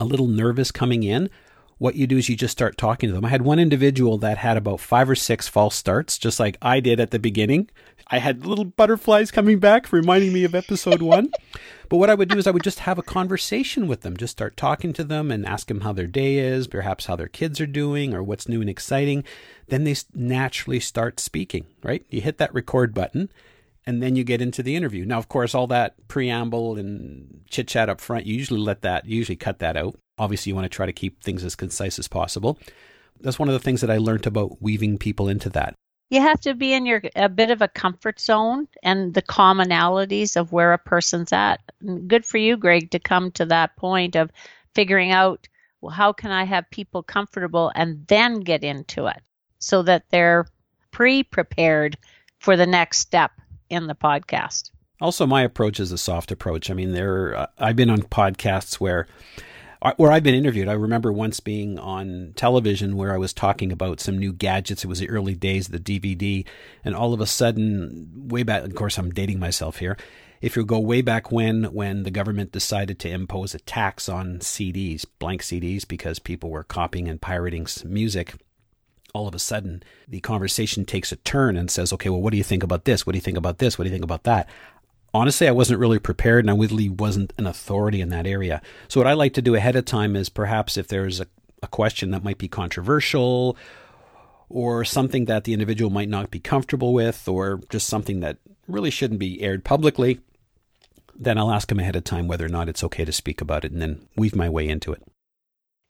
a 0.00 0.04
little 0.04 0.26
nervous 0.26 0.72
coming 0.72 1.02
in, 1.02 1.30
what 1.78 1.94
you 1.94 2.06
do 2.06 2.18
is 2.18 2.28
you 2.28 2.36
just 2.36 2.52
start 2.52 2.76
talking 2.76 3.08
to 3.08 3.14
them. 3.14 3.24
I 3.24 3.28
had 3.28 3.42
one 3.42 3.58
individual 3.58 4.18
that 4.18 4.38
had 4.38 4.56
about 4.56 4.80
five 4.80 5.08
or 5.08 5.14
six 5.14 5.48
false 5.48 5.74
starts, 5.74 6.18
just 6.18 6.40
like 6.40 6.58
I 6.60 6.80
did 6.80 7.00
at 7.00 7.10
the 7.10 7.18
beginning. 7.18 7.70
I 8.08 8.18
had 8.18 8.44
little 8.44 8.64
butterflies 8.64 9.30
coming 9.30 9.60
back, 9.60 9.92
reminding 9.92 10.32
me 10.32 10.44
of 10.44 10.54
episode 10.54 11.00
one. 11.00 11.30
but 11.88 11.96
what 11.96 12.10
I 12.10 12.14
would 12.14 12.28
do 12.28 12.38
is 12.38 12.46
I 12.46 12.50
would 12.50 12.64
just 12.64 12.80
have 12.80 12.98
a 12.98 13.02
conversation 13.02 13.86
with 13.86 14.00
them, 14.00 14.16
just 14.16 14.32
start 14.32 14.56
talking 14.56 14.92
to 14.94 15.04
them 15.04 15.30
and 15.30 15.46
ask 15.46 15.68
them 15.68 15.82
how 15.82 15.92
their 15.92 16.06
day 16.06 16.38
is, 16.38 16.66
perhaps 16.66 17.06
how 17.06 17.16
their 17.16 17.28
kids 17.28 17.60
are 17.60 17.66
doing, 17.66 18.12
or 18.12 18.22
what's 18.22 18.48
new 18.48 18.60
and 18.60 18.68
exciting. 18.68 19.24
Then 19.68 19.84
they 19.84 19.94
naturally 20.12 20.80
start 20.80 21.20
speaking, 21.20 21.66
right? 21.82 22.04
You 22.10 22.20
hit 22.20 22.38
that 22.38 22.52
record 22.52 22.92
button 22.92 23.30
and 23.90 24.00
then 24.00 24.14
you 24.14 24.22
get 24.22 24.40
into 24.40 24.62
the 24.62 24.76
interview. 24.76 25.04
Now, 25.04 25.18
of 25.18 25.28
course, 25.28 25.52
all 25.52 25.66
that 25.66 25.96
preamble 26.06 26.78
and 26.78 27.40
chit 27.50 27.66
chat 27.66 27.88
up 27.88 28.00
front, 28.00 28.24
you 28.24 28.36
usually 28.36 28.60
let 28.60 28.82
that, 28.82 29.04
usually 29.04 29.34
cut 29.34 29.58
that 29.58 29.76
out. 29.76 29.98
Obviously, 30.16 30.50
you 30.50 30.54
want 30.54 30.64
to 30.64 30.68
try 30.68 30.86
to 30.86 30.92
keep 30.92 31.20
things 31.20 31.42
as 31.42 31.56
concise 31.56 31.98
as 31.98 32.06
possible. 32.06 32.56
That's 33.20 33.40
one 33.40 33.48
of 33.48 33.52
the 33.52 33.58
things 33.58 33.80
that 33.80 33.90
I 33.90 33.98
learned 33.98 34.28
about 34.28 34.62
weaving 34.62 34.98
people 34.98 35.28
into 35.28 35.50
that. 35.50 35.74
You 36.08 36.20
have 36.20 36.40
to 36.42 36.54
be 36.54 36.72
in 36.72 36.86
your 36.86 37.02
a 37.16 37.28
bit 37.28 37.50
of 37.50 37.62
a 37.62 37.68
comfort 37.68 38.20
zone 38.20 38.68
and 38.84 39.12
the 39.12 39.22
commonalities 39.22 40.36
of 40.36 40.52
where 40.52 40.72
a 40.72 40.78
person's 40.78 41.32
at. 41.32 41.60
good 42.06 42.24
for 42.24 42.38
you, 42.38 42.56
Greg, 42.56 42.92
to 42.92 43.00
come 43.00 43.32
to 43.32 43.46
that 43.46 43.76
point 43.76 44.14
of 44.14 44.30
figuring 44.72 45.10
out 45.10 45.48
well, 45.80 45.90
how 45.90 46.12
can 46.12 46.30
I 46.30 46.44
have 46.44 46.70
people 46.70 47.02
comfortable 47.02 47.72
and 47.74 48.06
then 48.06 48.40
get 48.40 48.62
into 48.62 49.06
it 49.06 49.22
so 49.58 49.82
that 49.82 50.04
they're 50.10 50.46
pre-prepared 50.92 51.96
for 52.38 52.56
the 52.56 52.66
next 52.66 52.98
step 52.98 53.32
in 53.70 53.86
the 53.86 53.94
podcast. 53.94 54.70
Also, 55.00 55.26
my 55.26 55.42
approach 55.42 55.80
is 55.80 55.92
a 55.92 55.98
soft 55.98 56.30
approach. 56.30 56.70
I 56.70 56.74
mean, 56.74 56.92
there 56.92 57.34
uh, 57.34 57.46
I've 57.58 57.76
been 57.76 57.88
on 57.88 58.02
podcasts 58.02 58.74
where 58.74 59.06
uh, 59.82 59.94
where 59.96 60.12
I've 60.12 60.22
been 60.22 60.34
interviewed. 60.34 60.68
I 60.68 60.74
remember 60.74 61.10
once 61.10 61.40
being 61.40 61.78
on 61.78 62.34
television 62.36 62.96
where 62.96 63.14
I 63.14 63.18
was 63.18 63.32
talking 63.32 63.72
about 63.72 64.00
some 64.00 64.18
new 64.18 64.32
gadgets. 64.32 64.84
It 64.84 64.88
was 64.88 64.98
the 64.98 65.08
early 65.08 65.34
days 65.34 65.68
of 65.68 65.72
the 65.72 65.78
DVD, 66.00 66.46
and 66.84 66.94
all 66.94 67.14
of 67.14 67.20
a 67.20 67.26
sudden, 67.26 68.10
way 68.28 68.42
back. 68.42 68.64
Of 68.64 68.74
course, 68.74 68.98
I'm 68.98 69.10
dating 69.10 69.38
myself 69.38 69.78
here. 69.78 69.96
If 70.42 70.56
you 70.56 70.64
go 70.64 70.78
way 70.78 71.02
back 71.02 71.30
when, 71.30 71.64
when 71.64 72.02
the 72.02 72.10
government 72.10 72.52
decided 72.52 72.98
to 73.00 73.10
impose 73.10 73.54
a 73.54 73.58
tax 73.58 74.08
on 74.08 74.38
CDs, 74.38 75.04
blank 75.18 75.42
CDs, 75.42 75.86
because 75.86 76.18
people 76.18 76.48
were 76.48 76.64
copying 76.64 77.08
and 77.08 77.20
pirating 77.20 77.66
music, 77.84 78.34
all 79.14 79.28
of 79.28 79.34
a 79.34 79.38
sudden 79.38 79.82
the 80.08 80.20
conversation 80.20 80.84
takes 80.84 81.12
a 81.12 81.16
turn 81.16 81.56
and 81.56 81.70
says, 81.70 81.92
okay, 81.92 82.08
well, 82.08 82.20
what 82.20 82.30
do 82.30 82.36
you 82.36 82.44
think 82.44 82.62
about 82.62 82.84
this? 82.84 83.06
What 83.06 83.12
do 83.12 83.16
you 83.16 83.22
think 83.22 83.38
about 83.38 83.58
this? 83.58 83.78
What 83.78 83.84
do 83.84 83.88
you 83.88 83.94
think 83.94 84.04
about 84.04 84.24
that? 84.24 84.48
Honestly, 85.12 85.48
I 85.48 85.52
wasn't 85.52 85.80
really 85.80 85.98
prepared 85.98 86.44
and 86.44 86.50
I 86.50 86.56
really 86.56 86.88
wasn't 86.88 87.32
an 87.36 87.46
authority 87.46 88.00
in 88.00 88.10
that 88.10 88.26
area. 88.26 88.62
So, 88.86 89.00
what 89.00 89.08
I 89.08 89.14
like 89.14 89.34
to 89.34 89.42
do 89.42 89.56
ahead 89.56 89.74
of 89.74 89.84
time 89.84 90.14
is 90.14 90.28
perhaps 90.28 90.76
if 90.76 90.86
there's 90.86 91.20
a, 91.20 91.26
a 91.62 91.66
question 91.66 92.12
that 92.12 92.22
might 92.22 92.38
be 92.38 92.46
controversial 92.46 93.56
or 94.48 94.84
something 94.84 95.24
that 95.24 95.44
the 95.44 95.52
individual 95.52 95.90
might 95.90 96.08
not 96.08 96.30
be 96.30 96.38
comfortable 96.38 96.92
with 96.92 97.26
or 97.26 97.60
just 97.70 97.88
something 97.88 98.20
that 98.20 98.38
really 98.68 98.90
shouldn't 98.90 99.18
be 99.18 99.42
aired 99.42 99.64
publicly, 99.64 100.20
then 101.20 101.38
I'll 101.38 101.52
ask 101.52 101.68
them 101.68 101.80
ahead 101.80 101.96
of 101.96 102.04
time 102.04 102.28
whether 102.28 102.46
or 102.46 102.50
not 102.50 102.68
it's 102.68 102.84
okay 102.84 103.04
to 103.04 103.12
speak 103.12 103.40
about 103.40 103.64
it 103.64 103.72
and 103.72 103.82
then 103.82 104.08
weave 104.16 104.34
my 104.34 104.48
way 104.48 104.68
into 104.68 104.92
it. 104.92 105.02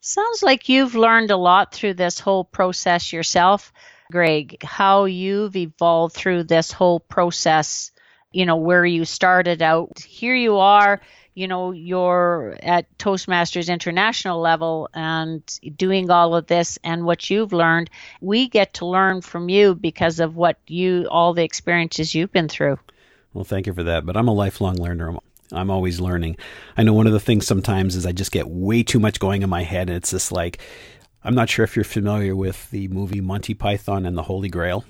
Sounds 0.00 0.42
like 0.42 0.69
you've 0.69 0.95
learned 0.95 1.30
a 1.30 1.37
lot 1.37 1.75
through 1.75 1.95
this 1.95 2.19
whole 2.19 2.45
process 2.45 3.12
yourself, 3.12 3.71
Greg, 4.11 4.62
how 4.62 5.04
you've 5.04 5.57
evolved 5.57 6.14
through 6.14 6.45
this 6.45 6.73
whole 6.73 7.00
process, 7.00 7.92
you 8.33 8.47
know, 8.47 8.57
where 8.57 8.87
you 8.87 9.04
started 9.04 9.61
out. 9.61 9.99
Here 10.00 10.35
you 10.35 10.57
are, 10.57 11.02
you 11.35 11.49
know, 11.49 11.73
you're 11.73 12.57
at 12.62 12.87
Toastmasters 12.97 13.69
International 13.69 14.40
level 14.40 14.88
and 14.95 15.42
doing 15.76 16.11
all 16.11 16.35
of 16.35 16.47
this 16.47 16.78
and 16.83 17.04
what 17.04 17.28
you've 17.28 17.52
learned. 17.52 17.90
We 18.23 18.49
get 18.49 18.75
to 18.75 18.87
learn 18.87 19.21
from 19.21 19.50
you 19.50 19.75
because 19.75 20.19
of 20.19 20.35
what 20.35 20.59
you, 20.66 21.09
all 21.11 21.35
the 21.35 21.45
experiences 21.45 22.14
you've 22.14 22.33
been 22.33 22.49
through. 22.49 22.78
Well, 23.35 23.45
thank 23.45 23.66
you 23.66 23.75
for 23.75 23.83
that. 23.83 24.07
But 24.07 24.16
I'm 24.16 24.28
a 24.28 24.35
lifelong 24.35 24.76
learner. 24.76 25.14
I'm 25.52 25.71
always 25.71 26.00
learning. 26.00 26.37
I 26.76 26.83
know 26.83 26.92
one 26.92 27.07
of 27.07 27.12
the 27.12 27.21
things 27.21 27.47
sometimes 27.47 27.97
is 27.97 28.07
I 28.07 28.12
just 28.12 28.33
get 28.33 28.49
way 28.49 28.83
too 28.83 29.00
much 29.00 29.21
going 29.21 29.42
in 29.42 29.50
my 29.50 29.62
head, 29.62 29.88
and 29.88 29.97
it's 29.97 30.11
just 30.11 30.33
like 30.33 30.61
I'm 31.23 31.35
not 31.35 31.50
sure 31.50 31.64
if 31.64 31.76
you're 31.76 31.85
familiar 31.85 32.35
with 32.35 32.71
the 32.71 32.88
movie 32.88 33.21
Monty 33.21 33.54
Python 33.54 34.07
and 34.07 34.16
the 34.16 34.23
Holy 34.23 34.49
Grail. 34.49 34.85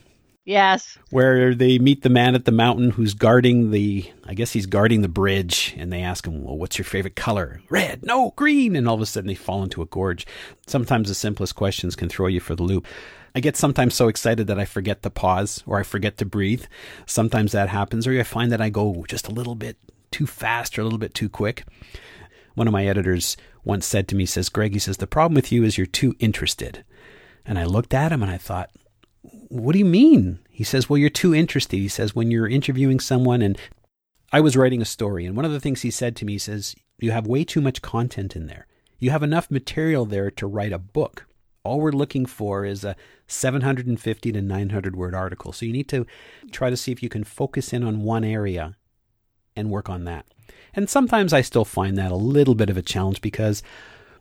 Yes. 0.44 0.96
Where 1.10 1.54
they 1.54 1.78
meet 1.78 2.02
the 2.02 2.08
man 2.08 2.34
at 2.34 2.44
the 2.44 2.52
mountain 2.52 2.90
who's 2.90 3.14
guarding 3.14 3.70
the, 3.70 4.10
I 4.24 4.34
guess 4.34 4.52
he's 4.52 4.66
guarding 4.66 5.02
the 5.02 5.08
bridge, 5.08 5.74
and 5.76 5.92
they 5.92 6.02
ask 6.02 6.26
him, 6.26 6.42
Well, 6.42 6.56
what's 6.56 6.78
your 6.78 6.84
favorite 6.84 7.16
color? 7.16 7.60
Red, 7.68 8.04
no, 8.04 8.32
green. 8.36 8.74
And 8.74 8.88
all 8.88 8.94
of 8.94 9.00
a 9.00 9.06
sudden 9.06 9.28
they 9.28 9.34
fall 9.34 9.62
into 9.62 9.82
a 9.82 9.86
gorge. 9.86 10.26
Sometimes 10.66 11.08
the 11.08 11.14
simplest 11.14 11.56
questions 11.56 11.94
can 11.94 12.08
throw 12.08 12.26
you 12.26 12.40
for 12.40 12.54
the 12.54 12.62
loop. 12.62 12.86
I 13.34 13.40
get 13.40 13.56
sometimes 13.56 13.94
so 13.94 14.08
excited 14.08 14.46
that 14.48 14.58
I 14.58 14.64
forget 14.64 15.02
to 15.02 15.10
pause 15.10 15.62
or 15.66 15.78
I 15.78 15.82
forget 15.82 16.16
to 16.18 16.24
breathe. 16.24 16.64
Sometimes 17.06 17.52
that 17.52 17.68
happens, 17.68 18.06
or 18.06 18.18
I 18.18 18.22
find 18.22 18.50
that 18.50 18.60
I 18.60 18.70
go 18.70 19.04
just 19.08 19.28
a 19.28 19.32
little 19.32 19.54
bit 19.54 19.76
too 20.10 20.26
fast 20.26 20.78
or 20.78 20.82
a 20.82 20.84
little 20.84 20.98
bit 20.98 21.14
too 21.14 21.28
quick. 21.28 21.64
One 22.54 22.66
of 22.66 22.72
my 22.72 22.86
editors 22.86 23.36
once 23.64 23.86
said 23.86 24.08
to 24.08 24.16
me, 24.16 24.26
says, 24.26 24.48
Greg, 24.48 24.72
he 24.72 24.78
says, 24.78 24.96
the 24.96 25.06
problem 25.06 25.34
with 25.34 25.52
you 25.52 25.64
is 25.64 25.78
you're 25.78 25.86
too 25.86 26.14
interested. 26.18 26.84
And 27.44 27.58
I 27.58 27.64
looked 27.64 27.94
at 27.94 28.12
him 28.12 28.22
and 28.22 28.30
I 28.30 28.38
thought, 28.38 28.70
what 29.22 29.72
do 29.72 29.78
you 29.78 29.84
mean? 29.84 30.38
He 30.50 30.64
says, 30.64 30.88
well, 30.88 30.98
you're 30.98 31.10
too 31.10 31.34
interested. 31.34 31.76
He 31.76 31.88
says, 31.88 32.14
when 32.14 32.30
you're 32.30 32.48
interviewing 32.48 33.00
someone 33.00 33.42
and 33.42 33.58
I 34.32 34.40
was 34.40 34.56
writing 34.56 34.80
a 34.80 34.86
story, 34.86 35.26
and 35.26 35.36
one 35.36 35.44
of 35.44 35.52
the 35.52 35.60
things 35.60 35.82
he 35.82 35.90
said 35.90 36.16
to 36.16 36.24
me 36.24 36.34
he 36.34 36.38
says, 36.38 36.74
you 36.98 37.10
have 37.10 37.26
way 37.26 37.44
too 37.44 37.60
much 37.60 37.82
content 37.82 38.36
in 38.36 38.46
there. 38.46 38.66
You 38.98 39.10
have 39.10 39.22
enough 39.22 39.50
material 39.50 40.04
there 40.04 40.30
to 40.32 40.46
write 40.46 40.72
a 40.72 40.78
book. 40.78 41.26
All 41.64 41.80
we're 41.80 41.90
looking 41.92 42.26
for 42.26 42.64
is 42.64 42.84
a 42.84 42.96
750 43.26 44.32
to 44.32 44.42
900 44.42 44.96
word 44.96 45.14
article. 45.14 45.52
So 45.52 45.66
you 45.66 45.72
need 45.72 45.88
to 45.88 46.06
try 46.52 46.70
to 46.70 46.76
see 46.76 46.92
if 46.92 47.02
you 47.02 47.08
can 47.08 47.24
focus 47.24 47.72
in 47.72 47.82
on 47.82 48.02
one 48.02 48.24
area 48.24 48.76
and 49.56 49.70
work 49.70 49.88
on 49.88 50.04
that. 50.04 50.26
And 50.74 50.88
sometimes 50.88 51.32
I 51.32 51.40
still 51.40 51.64
find 51.64 51.98
that 51.98 52.12
a 52.12 52.16
little 52.16 52.54
bit 52.54 52.70
of 52.70 52.76
a 52.76 52.82
challenge 52.82 53.20
because 53.20 53.62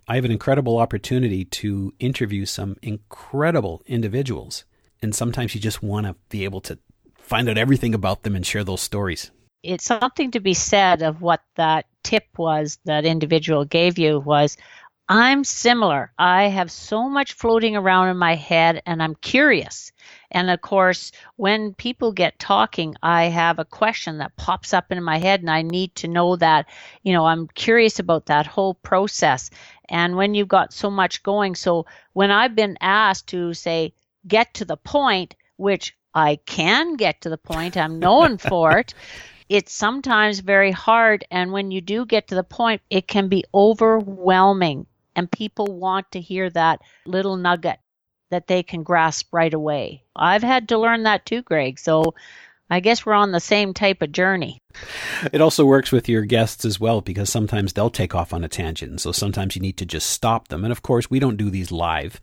I 0.08 0.16
have 0.16 0.26
an 0.26 0.32
incredible 0.32 0.78
opportunity 0.78 1.46
to 1.46 1.94
interview 2.00 2.46
some 2.46 2.78
incredible 2.82 3.84
individuals. 3.86 4.66
And 5.02 5.14
sometimes 5.14 5.54
you 5.54 5.62
just 5.62 5.84
want 5.84 6.08
to 6.08 6.16
be 6.30 6.44
able 6.44 6.62
to 6.62 6.80
find 7.20 7.48
out 7.48 7.58
everything 7.58 7.94
about 7.94 8.24
them 8.24 8.36
and 8.36 8.46
share 8.46 8.64
those 8.64 8.82
stories. 8.82 9.32
It's 9.62 9.86
something 9.86 10.32
to 10.32 10.40
be 10.40 10.54
said 10.54 11.02
of 11.02 11.22
what 11.22 11.42
that 11.56 11.86
tip 12.04 12.26
was 12.38 12.80
that 12.86 13.06
individual 13.06 13.66
gave 13.66 14.00
you 14.00 14.20
was 14.20 14.58
I'm 15.12 15.44
similar. 15.44 16.12
I 16.20 16.50
have 16.50 16.70
so 16.70 17.10
much 17.10 17.34
floating 17.34 17.76
around 17.76 18.10
in 18.10 18.18
my 18.18 18.36
head 18.36 18.84
and 18.86 19.02
I'm 19.02 19.16
curious. 19.16 19.92
And 20.30 20.52
of 20.52 20.62
course, 20.62 21.12
when 21.36 21.74
people 21.74 22.12
get 22.12 22.38
talking, 22.38 22.94
I 23.02 23.24
have 23.26 23.58
a 23.58 23.66
question 23.66 24.20
that 24.20 24.36
pops 24.36 24.72
up 24.72 24.92
in 24.92 25.02
my 25.04 25.18
head 25.18 25.40
and 25.40 25.50
I 25.50 25.64
need 25.64 25.96
to 25.96 26.08
know 26.08 26.36
that, 26.36 26.68
you 27.02 27.12
know, 27.12 27.26
I'm 27.26 27.48
curious 27.48 27.98
about 27.98 28.28
that 28.28 28.46
whole 28.46 28.76
process. 28.76 29.50
And 29.90 30.16
when 30.16 30.36
you've 30.36 30.48
got 30.48 30.74
so 30.74 30.92
much 30.92 31.24
going, 31.24 31.56
so 31.56 31.88
when 32.14 32.30
I've 32.30 32.56
been 32.56 32.78
asked 32.80 33.30
to 33.30 33.56
say, 33.56 33.96
get 34.28 34.54
to 34.54 34.66
the 34.66 34.78
point, 34.78 35.36
which 35.58 35.98
I 36.14 36.36
can 36.46 36.98
get 36.98 37.22
to 37.22 37.30
the 37.30 37.38
point, 37.40 37.78
I'm 37.78 37.98
known 37.98 38.38
for 38.38 38.78
it. 38.78 38.94
It's 39.50 39.74
sometimes 39.74 40.42
very 40.42 40.70
hard. 40.70 41.26
And 41.32 41.52
when 41.52 41.72
you 41.72 41.82
do 41.82 42.06
get 42.06 42.28
to 42.28 42.36
the 42.36 42.44
point, 42.44 42.84
it 42.92 43.08
can 43.08 43.28
be 43.28 43.44
overwhelming 43.56 44.86
and 45.20 45.30
people 45.30 45.68
want 45.68 46.12
to 46.14 46.22
hear 46.22 46.50
that 46.50 46.80
little 47.06 47.36
nugget 47.36 47.78
that 48.32 48.48
they 48.48 48.64
can 48.64 48.84
grasp 48.84 49.28
right 49.34 49.54
away. 49.54 50.04
I've 50.16 50.44
had 50.44 50.70
to 50.70 50.78
learn 50.78 51.04
that 51.04 51.26
too, 51.26 51.42
Greg. 51.42 51.78
So 51.78 52.16
I 52.70 52.80
guess 52.80 53.06
we're 53.06 53.14
on 53.14 53.34
the 53.34 53.42
same 53.42 53.74
type 53.74 54.02
of 54.02 54.14
journey. 54.14 54.62
It 55.34 55.42
also 55.42 55.66
works 55.66 55.92
with 55.92 56.08
your 56.08 56.22
guests 56.22 56.64
as 56.64 56.80
well 56.80 57.02
because 57.02 57.30
sometimes 57.30 57.74
they'll 57.74 57.90
take 57.90 58.16
off 58.16 58.32
on 58.32 58.46
a 58.46 58.48
tangent. 58.48 59.02
So 59.02 59.12
sometimes 59.12 59.56
you 59.58 59.62
need 59.62 59.78
to 59.78 59.86
just 59.86 60.10
stop 60.10 60.48
them. 60.48 60.64
And 60.64 60.72
of 60.72 60.84
course, 60.84 61.10
we 61.10 61.20
don't 61.20 61.36
do 61.36 61.50
these 61.50 61.72
live. 61.72 62.22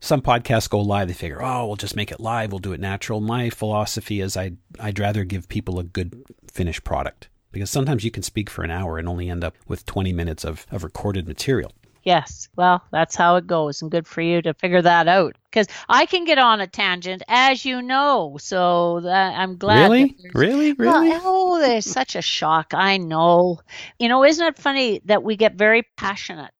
Some 0.00 0.20
podcasts 0.20 0.68
go 0.68 0.80
live. 0.80 1.08
They 1.08 1.14
figure, 1.14 1.42
oh, 1.42 1.66
we'll 1.66 1.76
just 1.76 1.96
make 1.96 2.12
it 2.12 2.20
live. 2.20 2.52
We'll 2.52 2.58
do 2.58 2.74
it 2.74 2.80
natural. 2.80 3.20
My 3.20 3.48
philosophy 3.48 4.20
is 4.20 4.36
I'd, 4.36 4.58
I'd 4.78 4.98
rather 4.98 5.24
give 5.24 5.48
people 5.48 5.78
a 5.78 5.84
good 5.84 6.24
finished 6.52 6.84
product 6.84 7.28
because 7.52 7.70
sometimes 7.70 8.02
you 8.02 8.10
can 8.10 8.22
speak 8.22 8.50
for 8.50 8.64
an 8.64 8.70
hour 8.70 8.98
and 8.98 9.08
only 9.08 9.30
end 9.30 9.44
up 9.44 9.54
with 9.68 9.86
20 9.86 10.12
minutes 10.12 10.44
of, 10.44 10.66
of 10.70 10.82
recorded 10.82 11.28
material. 11.28 11.70
Yes. 12.04 12.48
Well, 12.56 12.82
that's 12.90 13.14
how 13.14 13.36
it 13.36 13.46
goes. 13.46 13.80
And 13.80 13.90
good 13.90 14.06
for 14.06 14.22
you 14.22 14.42
to 14.42 14.54
figure 14.54 14.82
that 14.82 15.06
out. 15.06 15.36
Because 15.50 15.68
I 15.88 16.06
can 16.06 16.24
get 16.24 16.38
on 16.38 16.60
a 16.60 16.66
tangent, 16.66 17.22
as 17.28 17.64
you 17.64 17.80
know. 17.80 18.36
So 18.40 19.00
that, 19.00 19.38
I'm 19.38 19.56
glad. 19.56 19.84
Really? 19.84 20.16
Really? 20.34 20.72
Really? 20.72 21.10
Well, 21.10 21.20
oh, 21.24 21.58
there's 21.60 21.86
such 21.86 22.16
a 22.16 22.22
shock. 22.22 22.74
I 22.74 22.96
know. 22.96 23.60
You 23.98 24.08
know, 24.08 24.24
isn't 24.24 24.46
it 24.46 24.58
funny 24.58 25.00
that 25.04 25.22
we 25.22 25.36
get 25.36 25.54
very 25.54 25.84
passionate 25.96 26.50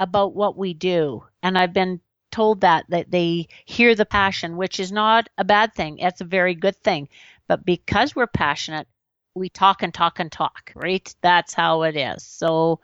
about 0.00 0.34
what 0.34 0.56
we 0.56 0.74
do? 0.74 1.24
And 1.42 1.56
I've 1.56 1.72
been 1.72 2.00
told 2.32 2.62
that, 2.62 2.86
that 2.88 3.10
they 3.10 3.48
hear 3.66 3.94
the 3.94 4.06
passion, 4.06 4.56
which 4.56 4.80
is 4.80 4.90
not 4.90 5.28
a 5.38 5.44
bad 5.44 5.74
thing. 5.74 5.98
It's 5.98 6.20
a 6.20 6.24
very 6.24 6.54
good 6.54 6.76
thing. 6.76 7.08
But 7.46 7.64
because 7.64 8.16
we're 8.16 8.26
passionate, 8.26 8.88
we 9.34 9.48
talk 9.48 9.82
and 9.82 9.94
talk 9.94 10.18
and 10.18 10.30
talk, 10.30 10.72
right? 10.74 11.14
That's 11.22 11.54
how 11.54 11.82
it 11.82 11.96
is. 11.96 12.22
So 12.22 12.80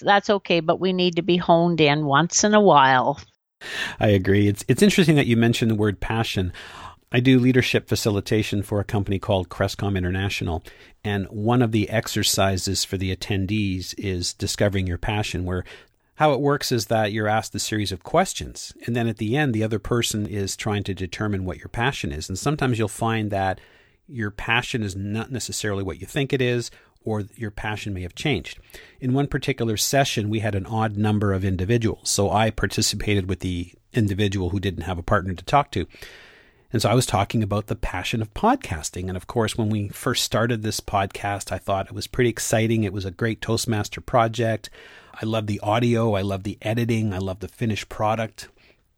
that's 0.00 0.30
okay, 0.30 0.60
but 0.60 0.80
we 0.80 0.92
need 0.92 1.16
to 1.16 1.22
be 1.22 1.36
honed 1.36 1.80
in 1.80 2.06
once 2.06 2.44
in 2.44 2.54
a 2.54 2.60
while. 2.60 3.20
I 4.00 4.08
agree. 4.08 4.48
It's 4.48 4.64
it's 4.68 4.82
interesting 4.82 5.16
that 5.16 5.26
you 5.26 5.36
mentioned 5.36 5.70
the 5.70 5.76
word 5.76 6.00
passion. 6.00 6.52
I 7.12 7.20
do 7.20 7.38
leadership 7.38 7.88
facilitation 7.88 8.62
for 8.62 8.80
a 8.80 8.84
company 8.84 9.18
called 9.18 9.48
Crestcom 9.48 9.96
International, 9.96 10.64
and 11.04 11.26
one 11.26 11.62
of 11.62 11.70
the 11.70 11.88
exercises 11.88 12.84
for 12.84 12.96
the 12.96 13.14
attendees 13.14 13.94
is 13.96 14.34
discovering 14.34 14.86
your 14.86 14.98
passion 14.98 15.44
where 15.44 15.64
how 16.16 16.32
it 16.32 16.40
works 16.40 16.70
is 16.70 16.86
that 16.86 17.12
you're 17.12 17.28
asked 17.28 17.54
a 17.54 17.58
series 17.58 17.90
of 17.90 18.04
questions 18.04 18.72
and 18.86 18.94
then 18.94 19.08
at 19.08 19.16
the 19.16 19.36
end 19.36 19.52
the 19.52 19.64
other 19.64 19.80
person 19.80 20.26
is 20.26 20.56
trying 20.56 20.84
to 20.84 20.94
determine 20.94 21.44
what 21.44 21.58
your 21.58 21.68
passion 21.68 22.12
is 22.12 22.28
and 22.28 22.38
sometimes 22.38 22.78
you'll 22.78 22.86
find 22.86 23.32
that 23.32 23.60
your 24.06 24.30
passion 24.30 24.82
is 24.82 24.94
not 24.94 25.30
necessarily 25.30 25.82
what 25.82 26.00
you 26.00 26.06
think 26.06 26.32
it 26.32 26.42
is, 26.42 26.70
or 27.04 27.24
your 27.36 27.50
passion 27.50 27.92
may 27.92 28.02
have 28.02 28.14
changed. 28.14 28.58
In 29.00 29.12
one 29.12 29.26
particular 29.26 29.76
session, 29.76 30.30
we 30.30 30.40
had 30.40 30.54
an 30.54 30.66
odd 30.66 30.96
number 30.96 31.32
of 31.32 31.44
individuals. 31.44 32.10
So 32.10 32.30
I 32.30 32.50
participated 32.50 33.28
with 33.28 33.40
the 33.40 33.72
individual 33.92 34.50
who 34.50 34.60
didn't 34.60 34.84
have 34.84 34.98
a 34.98 35.02
partner 35.02 35.34
to 35.34 35.44
talk 35.44 35.70
to. 35.72 35.86
And 36.72 36.82
so 36.82 36.88
I 36.90 36.94
was 36.94 37.06
talking 37.06 37.42
about 37.42 37.68
the 37.68 37.76
passion 37.76 38.20
of 38.20 38.34
podcasting. 38.34 39.06
And 39.06 39.16
of 39.16 39.26
course, 39.26 39.56
when 39.56 39.68
we 39.68 39.90
first 39.90 40.24
started 40.24 40.62
this 40.62 40.80
podcast, 40.80 41.52
I 41.52 41.58
thought 41.58 41.86
it 41.86 41.92
was 41.92 42.08
pretty 42.08 42.30
exciting. 42.30 42.82
It 42.82 42.92
was 42.92 43.04
a 43.04 43.12
great 43.12 43.40
Toastmaster 43.40 44.00
project. 44.00 44.70
I 45.14 45.24
love 45.24 45.46
the 45.46 45.60
audio, 45.60 46.14
I 46.14 46.22
love 46.22 46.42
the 46.42 46.58
editing, 46.62 47.14
I 47.14 47.18
love 47.18 47.38
the 47.38 47.46
finished 47.46 47.88
product. 47.88 48.48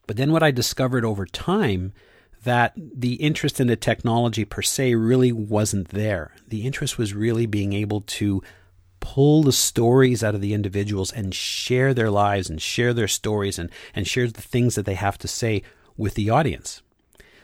But 0.06 0.16
then 0.16 0.32
what 0.32 0.42
I 0.42 0.50
discovered 0.50 1.04
over 1.04 1.26
time 1.26 1.92
that 2.46 2.74
the 2.76 3.14
interest 3.14 3.60
in 3.60 3.66
the 3.66 3.74
technology 3.74 4.44
per 4.44 4.62
se 4.62 4.94
really 4.94 5.32
wasn't 5.32 5.88
there. 5.88 6.32
The 6.46 6.64
interest 6.64 6.96
was 6.96 7.12
really 7.12 7.46
being 7.46 7.72
able 7.72 8.02
to 8.02 8.40
pull 9.00 9.42
the 9.42 9.52
stories 9.52 10.22
out 10.22 10.36
of 10.36 10.40
the 10.40 10.54
individuals 10.54 11.12
and 11.12 11.34
share 11.34 11.92
their 11.92 12.08
lives 12.08 12.48
and 12.48 12.62
share 12.62 12.94
their 12.94 13.08
stories 13.08 13.58
and, 13.58 13.68
and 13.96 14.06
share 14.06 14.28
the 14.28 14.40
things 14.40 14.76
that 14.76 14.86
they 14.86 14.94
have 14.94 15.18
to 15.18 15.28
say 15.28 15.62
with 15.96 16.14
the 16.14 16.30
audience. 16.30 16.82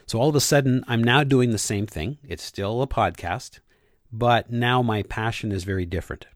So 0.07 0.21
all 0.21 0.29
of 0.29 0.37
a 0.37 0.41
sudden, 0.41 0.85
I'm 0.87 1.03
now 1.03 1.25
doing 1.25 1.51
the 1.51 1.59
same 1.59 1.87
thing. 1.87 2.19
It's 2.23 2.45
still 2.45 2.81
a 2.81 2.87
podcast, 2.87 3.59
but 4.13 4.53
now 4.53 4.83
my 4.83 5.03
passion 5.03 5.51
is 5.51 5.65
very 5.65 5.85
different. 5.85 6.27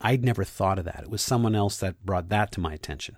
I'd 0.00 0.24
never 0.24 0.42
thought 0.42 0.80
of 0.80 0.86
that. 0.86 1.04
It 1.04 1.10
was 1.10 1.22
someone 1.22 1.54
else 1.54 1.78
that 1.78 2.04
brought 2.04 2.30
that 2.30 2.50
to 2.52 2.60
my 2.60 2.72
attention. 2.72 3.16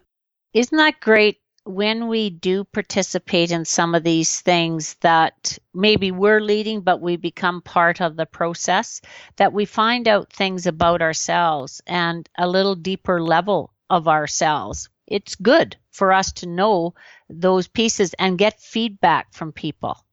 Isn't 0.52 0.76
that 0.76 1.00
great 1.00 1.38
when 1.64 2.08
we 2.08 2.30
do 2.30 2.64
participate 2.64 3.50
in 3.50 3.64
some 3.64 3.94
of 3.94 4.02
these 4.02 4.40
things 4.40 4.94
that 5.00 5.58
maybe 5.74 6.10
we're 6.10 6.40
leading, 6.40 6.80
but 6.80 7.00
we 7.00 7.16
become 7.16 7.62
part 7.62 8.00
of 8.00 8.16
the 8.16 8.26
process, 8.26 9.00
that 9.36 9.52
we 9.52 9.64
find 9.64 10.08
out 10.08 10.32
things 10.32 10.66
about 10.66 11.02
ourselves 11.02 11.82
and 11.86 12.28
a 12.38 12.48
little 12.48 12.74
deeper 12.74 13.22
level 13.22 13.72
of 13.90 14.08
ourselves. 14.08 14.88
It's 15.06 15.34
good 15.34 15.76
for 15.90 16.12
us 16.12 16.32
to 16.32 16.46
know 16.46 16.94
those 17.28 17.68
pieces 17.68 18.14
and 18.14 18.38
get 18.38 18.60
feedback 18.60 19.34
from 19.34 19.52
people. 19.52 20.04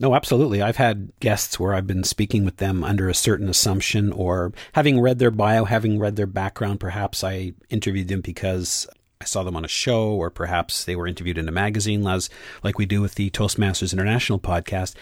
No, 0.00 0.14
absolutely. 0.14 0.60
I've 0.60 0.76
had 0.76 1.12
guests 1.20 1.58
where 1.58 1.72
I've 1.72 1.86
been 1.86 2.04
speaking 2.04 2.44
with 2.44 2.56
them 2.56 2.82
under 2.82 3.08
a 3.08 3.14
certain 3.14 3.48
assumption 3.48 4.12
or 4.12 4.52
having 4.72 5.00
read 5.00 5.18
their 5.18 5.30
bio, 5.30 5.64
having 5.64 5.98
read 5.98 6.16
their 6.16 6.26
background. 6.26 6.80
Perhaps 6.80 7.22
I 7.22 7.52
interviewed 7.70 8.08
them 8.08 8.20
because 8.20 8.88
I 9.24 9.26
saw 9.26 9.42
them 9.42 9.56
on 9.56 9.64
a 9.64 9.68
show, 9.68 10.10
or 10.10 10.28
perhaps 10.28 10.84
they 10.84 10.94
were 10.94 11.06
interviewed 11.06 11.38
in 11.38 11.48
a 11.48 11.52
magazine, 11.52 12.06
as 12.06 12.28
like 12.62 12.76
we 12.76 12.84
do 12.84 13.00
with 13.00 13.14
the 13.14 13.30
Toastmasters 13.30 13.94
International 13.94 14.38
podcast. 14.38 14.94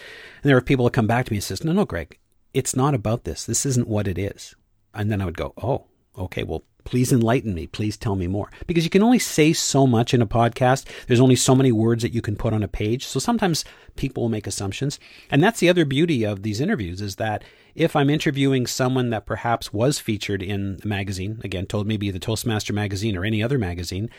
And 0.43 0.49
there 0.49 0.57
are 0.57 0.61
people 0.61 0.85
that 0.85 0.93
come 0.93 1.09
back 1.09 1.27
to 1.27 1.33
me 1.33 1.39
and 1.39 1.45
says, 1.45 1.65
"No, 1.65 1.73
no, 1.73 1.85
Greg, 1.85 2.21
it's 2.55 2.77
not 2.77 2.95
about 2.95 3.25
this. 3.25 3.45
This 3.45 3.67
isn't 3.67 3.89
what 3.89 4.07
it 4.07 4.19
is." 4.19 4.55
And 4.95 5.11
then 5.11 5.21
I 5.21 5.25
would 5.25 5.37
go, 5.37 5.55
"Oh, 5.61 5.87
okay. 6.17 6.45
Well, 6.45 6.63
please 6.85 7.13
enlighten 7.13 7.53
me. 7.53 7.67
Please 7.67 7.97
tell 7.97 8.15
me 8.15 8.29
more." 8.29 8.49
Because 8.69 8.85
you 8.85 8.91
can 8.91 9.03
only 9.03 9.19
say 9.19 9.53
so 9.53 9.89
much 9.89 10.15
in 10.15 10.23
a 10.23 10.27
podcast. 10.27 10.85
There's 11.09 11.19
only 11.19 11.35
so 11.35 11.57
many 11.57 11.73
words 11.73 12.03
that 12.05 12.15
you 12.15 12.23
can 12.23 12.37
put 12.37 12.53
on 12.53 12.63
a 12.63 12.69
page. 12.69 13.05
So 13.05 13.19
sometimes 13.19 13.65
people 13.97 14.23
will 14.23 14.31
make 14.31 14.47
assumptions, 14.47 15.01
and 15.33 15.43
that's 15.43 15.59
the 15.59 15.69
other 15.69 15.85
beauty 15.85 16.23
of 16.23 16.45
these 16.45 16.61
interviews 16.61 17.01
is 17.01 17.17
that 17.17 17.43
if 17.75 17.97
I'm 17.97 18.11
interviewing 18.11 18.67
someone 18.67 19.11
that 19.11 19.27
perhaps 19.27 19.73
was 19.73 19.99
featured 19.99 20.43
in 20.43 20.79
a 20.83 20.87
magazine, 20.87 21.41
again, 21.43 21.67
told 21.67 21.87
maybe 21.87 22.11
the 22.11 22.19
Toastmaster 22.19 22.73
magazine 22.73 23.17
or 23.17 23.25
any 23.25 23.43
other 23.43 23.59
magazine, 23.59 24.11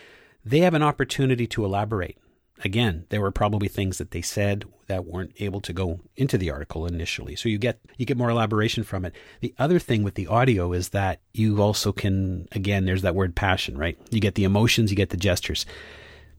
they 0.43 0.59
have 0.59 0.73
an 0.73 0.83
opportunity 0.83 1.47
to 1.47 1.63
elaborate. 1.63 2.17
Again, 2.63 3.05
there 3.09 3.21
were 3.21 3.31
probably 3.31 3.67
things 3.67 3.97
that 3.97 4.11
they 4.11 4.21
said 4.21 4.65
that 4.87 5.05
weren't 5.05 5.33
able 5.39 5.59
to 5.61 5.73
go 5.73 5.99
into 6.15 6.37
the 6.37 6.51
article 6.51 6.85
initially. 6.85 7.35
So 7.35 7.49
you 7.49 7.57
get 7.57 7.79
you 7.97 8.05
get 8.05 8.17
more 8.17 8.29
elaboration 8.29 8.83
from 8.83 9.05
it. 9.05 9.15
The 9.41 9.53
other 9.57 9.79
thing 9.79 10.03
with 10.03 10.15
the 10.15 10.27
audio 10.27 10.71
is 10.71 10.89
that 10.89 11.19
you 11.33 11.61
also 11.61 11.91
can 11.91 12.47
again 12.51 12.85
there's 12.85 13.01
that 13.01 13.15
word 13.15 13.35
passion, 13.35 13.77
right? 13.77 13.97
You 14.11 14.21
get 14.21 14.35
the 14.35 14.43
emotions, 14.43 14.91
you 14.91 14.97
get 14.97 15.09
the 15.09 15.17
gestures. 15.17 15.65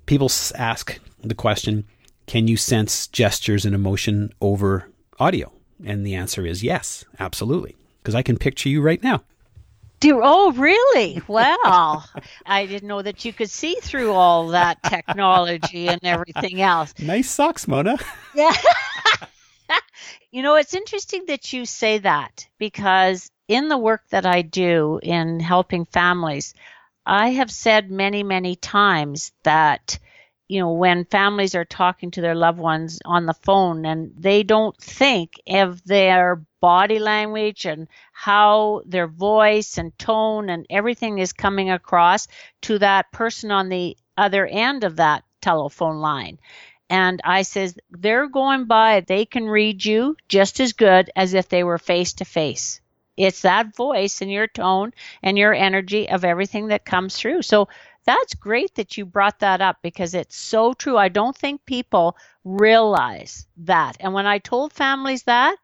People 0.06 0.30
ask 0.54 1.00
the 1.20 1.34
question, 1.34 1.84
can 2.26 2.46
you 2.48 2.56
sense 2.56 3.06
gestures 3.08 3.64
and 3.64 3.74
emotion 3.74 4.32
over 4.40 4.88
audio? 5.18 5.53
And 5.84 6.06
the 6.06 6.14
answer 6.14 6.46
is 6.46 6.62
yes, 6.62 7.04
absolutely. 7.20 7.76
Because 8.02 8.14
I 8.14 8.22
can 8.22 8.38
picture 8.38 8.68
you 8.68 8.80
right 8.80 9.02
now. 9.02 9.22
Do, 10.00 10.20
oh, 10.22 10.52
really? 10.52 11.22
Well, 11.28 12.06
I 12.46 12.66
didn't 12.66 12.88
know 12.88 13.00
that 13.00 13.24
you 13.24 13.32
could 13.32 13.50
see 13.50 13.76
through 13.80 14.12
all 14.12 14.48
that 14.48 14.82
technology 14.82 15.88
and 15.88 16.00
everything 16.02 16.60
else. 16.60 16.92
Nice 16.98 17.30
socks, 17.30 17.68
Mona. 17.68 17.96
Yeah. 18.34 18.52
you 20.32 20.42
know, 20.42 20.56
it's 20.56 20.74
interesting 20.74 21.24
that 21.28 21.52
you 21.52 21.64
say 21.64 21.98
that 21.98 22.46
because 22.58 23.30
in 23.48 23.68
the 23.68 23.78
work 23.78 24.02
that 24.10 24.26
I 24.26 24.42
do 24.42 24.98
in 25.02 25.40
helping 25.40 25.84
families, 25.84 26.52
I 27.06 27.30
have 27.30 27.50
said 27.50 27.90
many, 27.90 28.22
many 28.22 28.56
times 28.56 29.32
that 29.44 29.98
you 30.48 30.60
know, 30.60 30.72
when 30.72 31.04
families 31.06 31.54
are 31.54 31.64
talking 31.64 32.10
to 32.12 32.20
their 32.20 32.34
loved 32.34 32.58
ones 32.58 33.00
on 33.04 33.26
the 33.26 33.34
phone 33.34 33.86
and 33.86 34.12
they 34.16 34.42
don't 34.42 34.76
think 34.76 35.34
of 35.48 35.82
their 35.84 36.42
body 36.60 36.98
language 36.98 37.64
and 37.64 37.88
how 38.12 38.82
their 38.86 39.06
voice 39.06 39.78
and 39.78 39.98
tone 39.98 40.50
and 40.50 40.66
everything 40.68 41.18
is 41.18 41.32
coming 41.32 41.70
across 41.70 42.28
to 42.62 42.78
that 42.78 43.10
person 43.12 43.50
on 43.50 43.68
the 43.68 43.96
other 44.16 44.46
end 44.46 44.84
of 44.84 44.96
that 44.96 45.24
telephone 45.40 45.98
line. 45.98 46.38
And 46.90 47.20
I 47.24 47.42
says, 47.42 47.76
they're 47.90 48.28
going 48.28 48.66
by, 48.66 49.00
they 49.00 49.24
can 49.24 49.46
read 49.46 49.84
you 49.84 50.16
just 50.28 50.60
as 50.60 50.74
good 50.74 51.10
as 51.16 51.32
if 51.32 51.48
they 51.48 51.64
were 51.64 51.78
face 51.78 52.12
to 52.14 52.24
face. 52.24 52.80
It's 53.16 53.42
that 53.42 53.74
voice 53.74 54.22
and 54.22 54.30
your 54.30 54.46
tone 54.46 54.92
and 55.22 55.38
your 55.38 55.54
energy 55.54 56.08
of 56.08 56.24
everything 56.24 56.68
that 56.68 56.84
comes 56.84 57.16
through. 57.16 57.42
So 57.42 57.68
that's 58.04 58.34
great 58.34 58.74
that 58.74 58.96
you 58.96 59.06
brought 59.06 59.38
that 59.40 59.60
up 59.60 59.78
because 59.82 60.14
it's 60.14 60.36
so 60.36 60.74
true. 60.74 60.96
I 60.96 61.08
don't 61.08 61.36
think 61.36 61.64
people 61.64 62.16
realize 62.44 63.46
that. 63.58 63.96
And 64.00 64.12
when 64.12 64.26
I 64.26 64.38
told 64.38 64.72
families 64.72 65.22
that, 65.24 65.56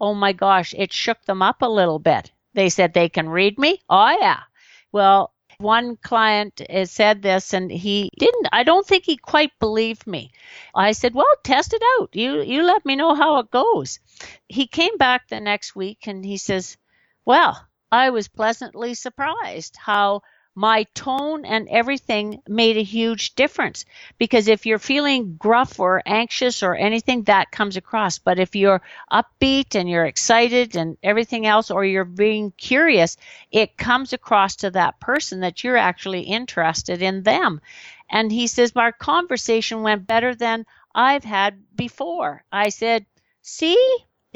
oh 0.00 0.14
my 0.14 0.32
gosh, 0.32 0.74
it 0.76 0.92
shook 0.92 1.24
them 1.24 1.42
up 1.42 1.62
a 1.62 1.68
little 1.68 1.98
bit. 1.98 2.30
They 2.54 2.68
said 2.68 2.92
they 2.92 3.08
can 3.08 3.28
read 3.28 3.58
me. 3.58 3.80
Oh, 3.88 4.16
yeah. 4.20 4.40
Well, 4.92 5.32
one 5.60 5.96
client 5.96 6.60
uh, 6.70 6.84
said 6.84 7.20
this 7.20 7.52
and 7.52 7.68
he 7.68 8.10
didn't 8.16 8.46
i 8.52 8.62
don't 8.62 8.86
think 8.86 9.04
he 9.04 9.16
quite 9.16 9.50
believed 9.58 10.06
me 10.06 10.30
i 10.72 10.92
said 10.92 11.12
well 11.14 11.26
test 11.42 11.74
it 11.74 11.82
out 11.98 12.08
you 12.14 12.40
you 12.42 12.62
let 12.62 12.86
me 12.86 12.94
know 12.94 13.12
how 13.12 13.38
it 13.40 13.50
goes 13.50 13.98
he 14.48 14.68
came 14.68 14.96
back 14.98 15.26
the 15.26 15.40
next 15.40 15.74
week 15.74 16.06
and 16.06 16.24
he 16.24 16.36
says 16.36 16.76
well 17.28 17.68
i 17.92 18.10
was 18.10 18.26
pleasantly 18.26 18.94
surprised 18.94 19.76
how 19.76 20.20
my 20.58 20.82
tone 20.92 21.44
and 21.44 21.68
everything 21.68 22.42
made 22.48 22.76
a 22.76 22.82
huge 22.82 23.36
difference. 23.36 23.84
Because 24.18 24.48
if 24.48 24.66
you're 24.66 24.80
feeling 24.80 25.36
gruff 25.36 25.78
or 25.78 26.02
anxious 26.04 26.64
or 26.64 26.74
anything 26.74 27.22
that 27.22 27.52
comes 27.52 27.76
across. 27.76 28.18
But 28.18 28.40
if 28.40 28.56
you're 28.56 28.82
upbeat 29.12 29.76
and 29.76 29.88
you're 29.88 30.04
excited 30.04 30.74
and 30.74 30.96
everything 31.00 31.46
else 31.46 31.70
or 31.70 31.84
you're 31.84 32.04
being 32.04 32.50
curious 32.56 33.16
it 33.52 33.76
comes 33.76 34.12
across 34.12 34.56
to 34.56 34.72
that 34.72 34.98
person 34.98 35.40
that 35.40 35.62
you're 35.62 35.76
actually 35.76 36.22
interested 36.22 37.02
in 37.02 37.22
them. 37.22 37.60
And 38.10 38.32
he 38.32 38.48
says 38.48 38.72
our 38.74 38.90
conversation 38.90 39.82
went 39.82 40.08
better 40.08 40.34
than 40.34 40.66
I've 40.92 41.24
had 41.24 41.62
before. 41.76 42.42
I 42.50 42.70
said 42.70 43.06
see 43.42 43.78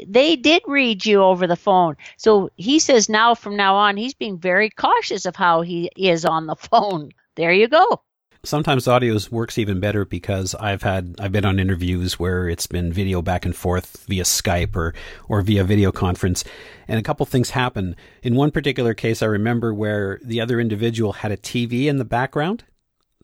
they 0.07 0.35
did 0.35 0.61
read 0.67 1.05
you 1.05 1.21
over 1.21 1.47
the 1.47 1.55
phone. 1.55 1.95
So 2.17 2.49
he 2.55 2.79
says 2.79 3.09
now 3.09 3.35
from 3.35 3.55
now 3.55 3.75
on, 3.75 3.97
he's 3.97 4.13
being 4.13 4.39
very 4.39 4.69
cautious 4.69 5.25
of 5.25 5.35
how 5.35 5.61
he 5.61 5.91
is 5.95 6.25
on 6.25 6.47
the 6.47 6.55
phone. 6.71 7.11
There 7.35 7.53
you 7.53 7.67
go. 7.67 8.01
Sometimes 8.45 8.89
audio 8.89 9.17
works 9.31 9.57
even 9.57 9.79
better 9.79 10.03
because 10.03 10.53
I've 10.55 10.83
had 10.83 11.15
I've 11.17 11.31
been 11.31 11.45
on 11.45 11.59
interviews 11.59 12.19
where 12.19 12.49
it's 12.49 12.67
been 12.67 12.91
video 12.91 13.21
back 13.21 13.45
and 13.45 13.55
forth 13.55 14.05
via 14.05 14.23
Skype 14.23 14.75
or 14.75 14.93
or 15.29 15.41
via 15.41 15.63
video 15.63 15.93
conference, 15.93 16.43
and 16.89 16.99
a 16.99 17.03
couple 17.03 17.25
things 17.25 17.51
happen. 17.51 17.95
In 18.21 18.35
one 18.35 18.51
particular 18.51 18.93
case, 18.93 19.21
I 19.21 19.27
remember 19.27 19.73
where 19.73 20.19
the 20.21 20.41
other 20.41 20.59
individual 20.59 21.13
had 21.13 21.31
a 21.31 21.37
TV 21.37 21.85
in 21.85 21.99
the 21.99 22.03
background, 22.03 22.65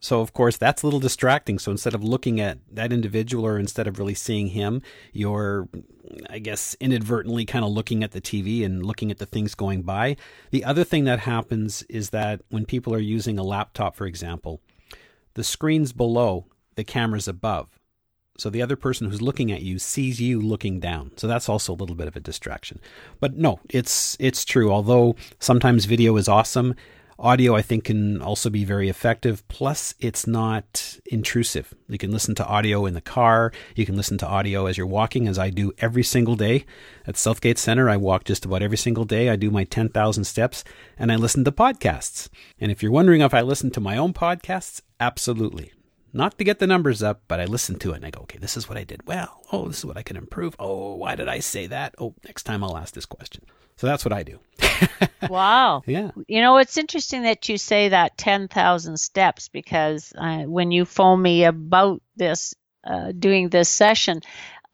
so, 0.01 0.21
of 0.21 0.33
course, 0.33 0.55
that's 0.55 0.81
a 0.81 0.87
little 0.87 0.99
distracting. 0.99 1.59
So, 1.59 1.71
instead 1.71 1.93
of 1.93 2.03
looking 2.03 2.39
at 2.39 2.59
that 2.71 2.93
individual 2.93 3.45
or 3.45 3.59
instead 3.59 3.87
of 3.87 3.99
really 3.99 4.13
seeing 4.13 4.47
him, 4.47 4.81
you're, 5.11 5.67
I 6.29 6.39
guess, 6.39 6.75
inadvertently 6.79 7.45
kind 7.45 7.65
of 7.65 7.71
looking 7.71 8.03
at 8.03 8.11
the 8.11 8.21
TV 8.21 8.63
and 8.63 8.85
looking 8.85 9.11
at 9.11 9.17
the 9.17 9.25
things 9.25 9.55
going 9.55 9.81
by. 9.81 10.15
The 10.51 10.63
other 10.63 10.85
thing 10.85 11.03
that 11.03 11.19
happens 11.19 11.83
is 11.83 12.11
that 12.11 12.41
when 12.49 12.65
people 12.65 12.93
are 12.93 12.99
using 12.99 13.37
a 13.37 13.43
laptop, 13.43 13.95
for 13.95 14.05
example, 14.05 14.61
the 15.33 15.43
screen's 15.43 15.91
below, 15.91 16.45
the 16.75 16.85
camera's 16.85 17.27
above. 17.27 17.77
So 18.37 18.49
the 18.49 18.61
other 18.61 18.77
person 18.77 19.09
who's 19.09 19.21
looking 19.21 19.51
at 19.51 19.63
you 19.63 19.79
sees 19.79 20.21
you 20.21 20.39
looking 20.39 20.79
down. 20.79 21.11
So 21.17 21.27
that's 21.27 21.49
also 21.49 21.73
a 21.73 21.75
little 21.75 21.95
bit 21.95 22.07
of 22.07 22.15
a 22.15 22.21
distraction. 22.21 22.79
But 23.19 23.35
no, 23.35 23.59
it's 23.69 24.15
it's 24.17 24.45
true. 24.45 24.71
Although 24.71 25.17
sometimes 25.39 25.83
video 25.83 26.15
is 26.15 26.29
awesome, 26.29 26.73
Audio, 27.21 27.53
I 27.53 27.61
think, 27.61 27.83
can 27.83 28.21
also 28.21 28.49
be 28.49 28.63
very 28.63 28.87
effective. 28.87 29.45
Plus, 29.49 29.93
it's 29.99 30.25
not 30.25 30.97
intrusive. 31.05 31.73
You 31.89 31.97
can 31.97 32.11
listen 32.11 32.33
to 32.35 32.47
audio 32.47 32.85
in 32.85 32.93
the 32.93 33.01
car. 33.01 33.51
You 33.75 33.85
can 33.85 33.97
listen 33.97 34.17
to 34.19 34.27
audio 34.27 34.67
as 34.67 34.77
you're 34.77 34.87
walking, 34.87 35.27
as 35.27 35.37
I 35.37 35.49
do 35.49 35.73
every 35.79 36.03
single 36.03 36.37
day. 36.37 36.65
At 37.05 37.17
Southgate 37.17 37.57
Center, 37.57 37.89
I 37.89 37.97
walk 37.97 38.23
just 38.23 38.45
about 38.45 38.61
every 38.61 38.77
single 38.77 39.03
day. 39.03 39.29
I 39.29 39.35
do 39.35 39.51
my 39.51 39.65
10,000 39.65 40.23
steps 40.23 40.63
and 40.97 41.11
I 41.11 41.17
listen 41.17 41.43
to 41.43 41.51
podcasts. 41.51 42.29
And 42.57 42.71
if 42.71 42.81
you're 42.81 42.91
wondering 42.91 43.19
if 43.19 43.33
I 43.33 43.41
listen 43.41 43.69
to 43.71 43.81
my 43.81 43.97
own 43.97 44.13
podcasts, 44.13 44.81
absolutely. 45.01 45.73
Not 46.13 46.37
to 46.37 46.43
get 46.43 46.59
the 46.59 46.67
numbers 46.67 47.03
up, 47.03 47.21
but 47.27 47.39
I 47.39 47.45
listen 47.45 47.77
to 47.79 47.91
it 47.91 47.97
and 47.97 48.05
I 48.05 48.09
go, 48.09 48.21
okay, 48.21 48.39
this 48.39 48.57
is 48.57 48.67
what 48.67 48.77
I 48.77 48.83
did 48.83 49.05
well. 49.07 49.41
Oh, 49.51 49.67
this 49.67 49.79
is 49.79 49.85
what 49.85 49.97
I 49.97 50.03
can 50.03 50.17
improve. 50.17 50.55
Oh, 50.59 50.95
why 50.95 51.15
did 51.15 51.27
I 51.27 51.39
say 51.39 51.67
that? 51.67 51.95
Oh, 51.99 52.15
next 52.25 52.43
time 52.43 52.63
I'll 52.63 52.77
ask 52.77 52.93
this 52.93 53.05
question. 53.05 53.43
So 53.77 53.87
that's 53.87 54.03
what 54.03 54.13
I 54.13 54.23
do. 54.23 54.39
wow. 55.29 55.83
Yeah. 55.85 56.11
You 56.27 56.41
know, 56.41 56.57
it's 56.57 56.77
interesting 56.77 57.23
that 57.23 57.47
you 57.47 57.57
say 57.57 57.89
that 57.89 58.17
10,000 58.17 58.97
steps 58.97 59.47
because 59.47 60.11
uh, 60.17 60.43
when 60.43 60.71
you 60.71 60.85
phoned 60.85 61.23
me 61.23 61.45
about 61.45 62.01
this, 62.15 62.53
uh, 62.83 63.11
doing 63.17 63.49
this 63.49 63.69
session, 63.69 64.21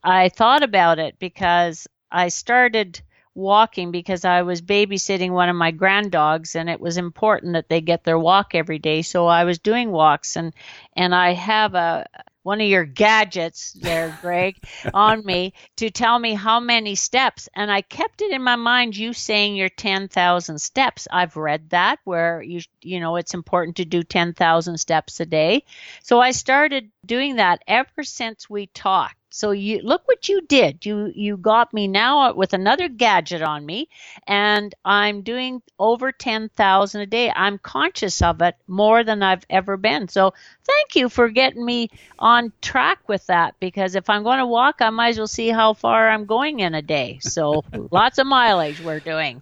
I 0.03 0.29
thought 0.29 0.63
about 0.63 0.99
it 0.99 1.19
because 1.19 1.87
I 2.11 2.29
started 2.29 3.01
walking 3.35 3.91
because 3.91 4.25
I 4.25 4.41
was 4.41 4.61
babysitting 4.61 5.31
one 5.31 5.49
of 5.49 5.55
my 5.55 5.71
granddogs 5.71 6.55
and 6.55 6.69
it 6.69 6.79
was 6.79 6.97
important 6.97 7.53
that 7.53 7.69
they 7.69 7.81
get 7.81 8.03
their 8.03 8.17
walk 8.17 8.55
every 8.55 8.79
day. 8.79 9.01
So 9.01 9.27
I 9.27 9.43
was 9.43 9.59
doing 9.59 9.91
walks 9.91 10.37
and 10.37 10.53
and 10.93 11.13
I 11.13 11.33
have 11.33 11.75
a 11.75 12.07
one 12.45 12.61
of 12.61 12.67
your 12.67 12.85
gadgets 12.85 13.73
there, 13.73 14.15
Greg, 14.21 14.55
on 14.93 15.25
me 15.25 15.51
to 15.77 15.89
tell 15.89 16.19
me 16.19 16.35
how 16.35 16.59
many 16.59 16.93
steps. 16.93 17.49
And 17.55 17.71
I 17.71 17.81
kept 17.81 18.21
it 18.21 18.31
in 18.31 18.43
my 18.43 18.55
mind, 18.55 18.95
you 18.95 19.13
saying 19.13 19.55
your 19.55 19.67
10,000 19.67 20.59
steps. 20.61 21.07
I've 21.11 21.37
read 21.37 21.71
that 21.71 21.97
where 22.03 22.43
you, 22.43 22.61
you 22.83 22.99
know, 22.99 23.15
it's 23.15 23.33
important 23.33 23.77
to 23.77 23.85
do 23.85 24.03
10,000 24.03 24.77
steps 24.77 25.19
a 25.19 25.25
day. 25.25 25.63
So 26.03 26.21
I 26.21 26.31
started 26.31 26.91
doing 27.03 27.37
that 27.37 27.63
ever 27.67 28.03
since 28.03 28.47
we 28.47 28.67
talked. 28.67 29.15
So 29.35 29.51
you 29.51 29.81
look 29.81 30.07
what 30.07 30.29
you 30.29 30.39
did. 30.47 30.85
You 30.85 31.11
you 31.13 31.35
got 31.35 31.73
me 31.73 31.89
now 31.89 32.31
with 32.33 32.53
another 32.53 32.87
gadget 32.87 33.41
on 33.41 33.65
me, 33.65 33.89
and 34.25 34.73
I'm 34.85 35.23
doing 35.23 35.61
over 35.77 36.13
ten 36.13 36.47
thousand 36.55 37.01
a 37.01 37.05
day. 37.05 37.29
I'm 37.35 37.57
conscious 37.57 38.21
of 38.21 38.41
it 38.41 38.55
more 38.65 39.03
than 39.03 39.21
I've 39.21 39.45
ever 39.49 39.75
been. 39.75 40.07
So 40.07 40.33
thank 40.63 40.95
you 40.95 41.09
for 41.09 41.27
getting 41.27 41.65
me 41.65 41.89
on 42.17 42.53
track 42.61 42.99
with 43.09 43.27
that. 43.27 43.55
Because 43.59 43.95
if 43.95 44.09
I'm 44.09 44.23
going 44.23 44.39
to 44.39 44.47
walk, 44.47 44.75
I 44.79 44.89
might 44.89 45.09
as 45.09 45.17
well 45.17 45.27
see 45.27 45.49
how 45.49 45.73
far 45.73 46.09
I'm 46.09 46.23
going 46.23 46.61
in 46.61 46.73
a 46.73 46.81
day. 46.81 47.19
So 47.19 47.65
lots 47.91 48.19
of 48.19 48.27
mileage 48.27 48.79
we're 48.79 49.01
doing. 49.01 49.41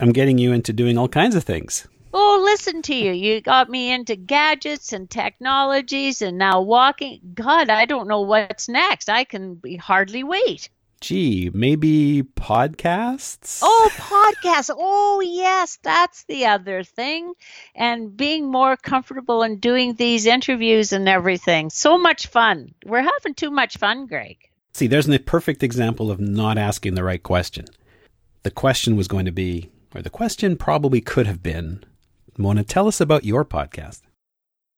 I'm 0.00 0.12
getting 0.12 0.38
you 0.38 0.54
into 0.54 0.72
doing 0.72 0.96
all 0.96 1.08
kinds 1.08 1.34
of 1.34 1.44
things. 1.44 1.86
Oh, 2.18 2.40
listen 2.42 2.80
to 2.80 2.94
you. 2.94 3.12
You 3.12 3.42
got 3.42 3.68
me 3.68 3.92
into 3.92 4.16
gadgets 4.16 4.94
and 4.94 5.10
technologies 5.10 6.22
and 6.22 6.38
now 6.38 6.62
walking. 6.62 7.20
God, 7.34 7.68
I 7.68 7.84
don't 7.84 8.08
know 8.08 8.22
what's 8.22 8.70
next. 8.70 9.10
I 9.10 9.24
can 9.24 9.60
hardly 9.78 10.24
wait. 10.24 10.70
Gee, 11.02 11.50
maybe 11.52 12.22
podcasts? 12.22 13.60
Oh, 13.62 13.90
podcasts. 13.96 14.74
Oh, 14.74 15.20
yes, 15.22 15.78
that's 15.82 16.24
the 16.24 16.46
other 16.46 16.84
thing. 16.84 17.34
And 17.74 18.16
being 18.16 18.50
more 18.50 18.78
comfortable 18.78 19.42
in 19.42 19.58
doing 19.58 19.92
these 19.92 20.24
interviews 20.24 20.94
and 20.94 21.06
everything. 21.10 21.68
So 21.68 21.98
much 21.98 22.28
fun. 22.28 22.72
We're 22.86 23.02
having 23.02 23.34
too 23.34 23.50
much 23.50 23.76
fun, 23.76 24.06
Greg. 24.06 24.38
See, 24.72 24.86
there's 24.86 25.06
a 25.06 25.18
perfect 25.18 25.62
example 25.62 26.10
of 26.10 26.18
not 26.18 26.56
asking 26.56 26.94
the 26.94 27.04
right 27.04 27.22
question. 27.22 27.66
The 28.42 28.50
question 28.50 28.96
was 28.96 29.06
going 29.06 29.26
to 29.26 29.32
be, 29.32 29.70
or 29.94 30.00
the 30.00 30.08
question 30.08 30.56
probably 30.56 31.02
could 31.02 31.26
have 31.26 31.42
been, 31.42 31.84
Mona, 32.38 32.64
tell 32.64 32.88
us 32.88 33.00
about 33.00 33.24
your 33.24 33.44
podcast. 33.44 34.02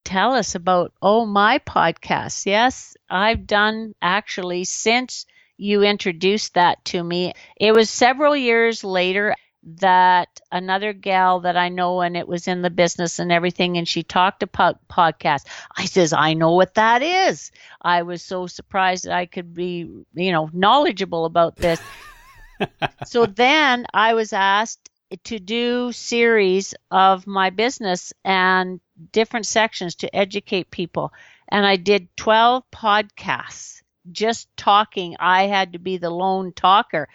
Tell 0.04 0.34
us 0.34 0.54
about, 0.54 0.92
oh, 1.02 1.26
my 1.26 1.58
podcast. 1.58 2.46
Yes, 2.46 2.96
I've 3.10 3.46
done 3.46 3.94
actually 4.00 4.64
since 4.64 5.26
you 5.56 5.82
introduced 5.82 6.54
that 6.54 6.84
to 6.86 7.02
me. 7.02 7.34
It 7.56 7.74
was 7.74 7.90
several 7.90 8.36
years 8.36 8.84
later 8.84 9.34
that 9.64 10.40
another 10.50 10.92
gal 10.92 11.40
that 11.40 11.56
I 11.56 11.68
know 11.68 12.00
and 12.00 12.16
it 12.16 12.28
was 12.28 12.48
in 12.48 12.62
the 12.62 12.70
business 12.70 13.18
and 13.18 13.30
everything 13.30 13.76
and 13.76 13.86
she 13.86 14.02
talked 14.02 14.42
about 14.42 14.86
podcast. 14.88 15.46
I 15.76 15.84
says, 15.84 16.12
I 16.12 16.34
know 16.34 16.52
what 16.52 16.74
that 16.74 17.02
is. 17.02 17.50
I 17.82 18.02
was 18.02 18.22
so 18.22 18.46
surprised 18.46 19.04
that 19.04 19.12
I 19.12 19.26
could 19.26 19.52
be, 19.52 19.90
you 20.14 20.32
know, 20.32 20.48
knowledgeable 20.52 21.24
about 21.24 21.56
this. 21.56 21.80
so 23.06 23.26
then 23.26 23.84
I 23.92 24.14
was 24.14 24.32
asked 24.32 24.87
to 25.24 25.38
do 25.38 25.92
series 25.92 26.74
of 26.90 27.26
my 27.26 27.50
business 27.50 28.12
and 28.24 28.80
different 29.12 29.46
sections 29.46 29.94
to 29.96 30.14
educate 30.14 30.70
people. 30.70 31.12
And 31.48 31.64
I 31.66 31.76
did 31.76 32.14
12 32.16 32.64
podcasts 32.70 33.82
just 34.12 34.48
talking. 34.56 35.16
I 35.18 35.44
had 35.46 35.72
to 35.72 35.78
be 35.78 35.96
the 35.96 36.10
lone 36.10 36.52
talker 36.52 37.08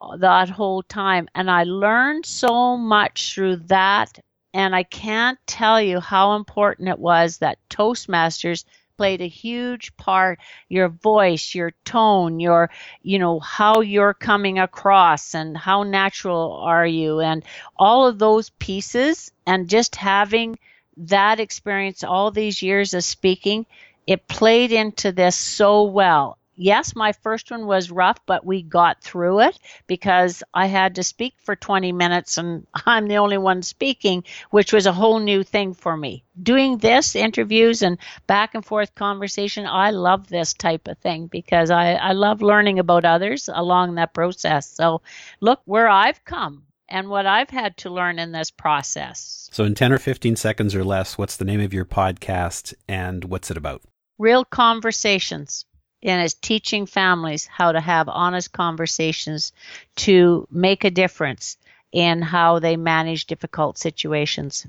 uh, 0.00 0.16
that 0.18 0.50
whole 0.50 0.82
time. 0.82 1.28
And 1.34 1.50
I 1.50 1.64
learned 1.64 2.26
so 2.26 2.76
much 2.76 3.34
through 3.34 3.56
that. 3.68 4.18
And 4.54 4.74
I 4.74 4.82
can't 4.82 5.38
tell 5.46 5.80
you 5.80 6.00
how 6.00 6.36
important 6.36 6.88
it 6.88 6.98
was 6.98 7.38
that 7.38 7.58
Toastmasters 7.70 8.64
played 8.98 9.20
a 9.22 9.28
huge 9.28 9.96
part 9.96 10.40
your 10.68 10.88
voice 10.88 11.54
your 11.54 11.70
tone 11.84 12.40
your 12.40 12.68
you 13.02 13.18
know 13.18 13.38
how 13.38 13.80
you're 13.80 14.12
coming 14.12 14.58
across 14.58 15.34
and 15.34 15.56
how 15.56 15.84
natural 15.84 16.52
are 16.62 16.86
you 16.86 17.20
and 17.20 17.44
all 17.76 18.08
of 18.08 18.18
those 18.18 18.50
pieces 18.50 19.30
and 19.46 19.68
just 19.68 19.94
having 19.96 20.58
that 20.96 21.38
experience 21.38 22.02
all 22.02 22.32
these 22.32 22.60
years 22.60 22.92
of 22.92 23.04
speaking 23.04 23.64
it 24.06 24.26
played 24.26 24.72
into 24.72 25.12
this 25.12 25.36
so 25.36 25.84
well 25.84 26.37
yes, 26.58 26.94
my 26.94 27.12
first 27.12 27.50
one 27.50 27.66
was 27.66 27.90
rough, 27.90 28.18
but 28.26 28.44
we 28.44 28.62
got 28.62 29.02
through 29.02 29.40
it 29.40 29.58
because 29.86 30.42
I 30.52 30.66
had 30.66 30.96
to 30.96 31.02
speak 31.02 31.34
for 31.38 31.56
20 31.56 31.92
minutes 31.92 32.36
and 32.36 32.66
I'm 32.86 33.08
the 33.08 33.18
only 33.18 33.38
one 33.38 33.62
speaking, 33.62 34.24
which 34.50 34.72
was 34.72 34.86
a 34.86 34.92
whole 34.92 35.20
new 35.20 35.42
thing 35.42 35.72
for 35.72 35.96
me. 35.96 36.24
Doing 36.40 36.78
this, 36.78 37.16
interviews 37.16 37.82
and 37.82 37.98
back 38.26 38.54
and 38.54 38.64
forth 38.64 38.94
conversation, 38.94 39.66
I 39.66 39.90
love 39.90 40.28
this 40.28 40.52
type 40.52 40.88
of 40.88 40.98
thing 40.98 41.28
because 41.28 41.70
I, 41.70 41.92
I 41.94 42.12
love 42.12 42.42
learning 42.42 42.78
about 42.78 43.04
others 43.04 43.48
along 43.52 43.94
that 43.94 44.12
process. 44.12 44.68
So 44.68 45.00
look 45.40 45.60
where 45.64 45.88
I've 45.88 46.24
come 46.24 46.64
and 46.88 47.08
what 47.08 47.26
I've 47.26 47.50
had 47.50 47.76
to 47.78 47.90
learn 47.90 48.18
in 48.18 48.32
this 48.32 48.50
process. 48.50 49.48
So, 49.52 49.64
in 49.64 49.74
10 49.74 49.92
or 49.92 49.98
15 49.98 50.36
seconds 50.36 50.74
or 50.74 50.84
less, 50.84 51.18
what's 51.18 51.36
the 51.36 51.44
name 51.44 51.60
of 51.60 51.74
your 51.74 51.84
podcast 51.84 52.74
and 52.88 53.24
what's 53.24 53.50
it 53.50 53.56
about? 53.56 53.82
Real 54.18 54.44
Conversations 54.44 55.64
and 56.02 56.22
is 56.22 56.34
teaching 56.34 56.86
families 56.86 57.46
how 57.46 57.72
to 57.72 57.80
have 57.80 58.08
honest 58.08 58.52
conversations 58.52 59.52
to 59.96 60.46
make 60.50 60.84
a 60.84 60.90
difference 60.90 61.56
in 61.92 62.22
how 62.22 62.58
they 62.58 62.76
manage 62.76 63.26
difficult 63.26 63.78
situations. 63.78 64.66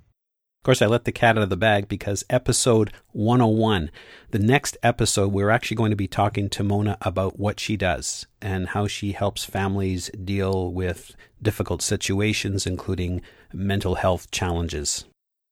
Of 0.59 0.63
course, 0.63 0.81
I 0.81 0.87
let 0.87 1.05
the 1.05 1.13
cat 1.13 1.37
out 1.37 1.43
of 1.43 1.49
the 1.49 1.55
bag 1.55 1.87
because 1.87 2.25
episode 2.29 2.91
101, 3.13 3.89
the 4.31 4.39
next 4.39 4.75
episode, 4.83 5.31
we're 5.31 5.49
actually 5.49 5.77
going 5.77 5.91
to 5.91 5.95
be 5.95 6.07
talking 6.07 6.49
to 6.49 6.63
Mona 6.63 6.97
about 7.01 7.39
what 7.39 7.61
she 7.61 7.77
does 7.77 8.27
and 8.41 8.67
how 8.67 8.85
she 8.85 9.13
helps 9.13 9.45
families 9.45 10.09
deal 10.21 10.73
with 10.73 11.15
difficult 11.41 11.81
situations, 11.81 12.67
including 12.67 13.21
mental 13.53 13.95
health 13.95 14.31
challenges. 14.31 15.05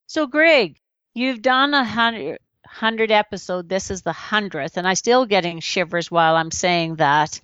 So, 0.07 0.27
Greg, 0.27 0.77
you've 1.13 1.41
done 1.41 1.73
a 1.73 1.85
hundred, 1.85 2.39
100 2.67 3.11
episode. 3.11 3.69
This 3.69 3.89
is 3.89 4.01
the 4.01 4.13
100th, 4.13 4.77
and 4.77 4.87
I'm 4.87 4.95
still 4.95 5.25
getting 5.25 5.59
shivers 5.59 6.11
while 6.11 6.35
I'm 6.35 6.51
saying 6.51 6.95
that. 6.95 7.39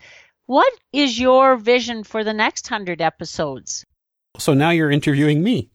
What 0.46 0.74
is 0.92 1.18
your 1.18 1.56
vision 1.56 2.04
for 2.04 2.24
the 2.24 2.34
next 2.34 2.70
100 2.70 3.02
episodes? 3.02 3.86
So 4.38 4.54
now 4.54 4.72
you're 4.72 4.92
interviewing 4.92 5.42
me. 5.42 5.70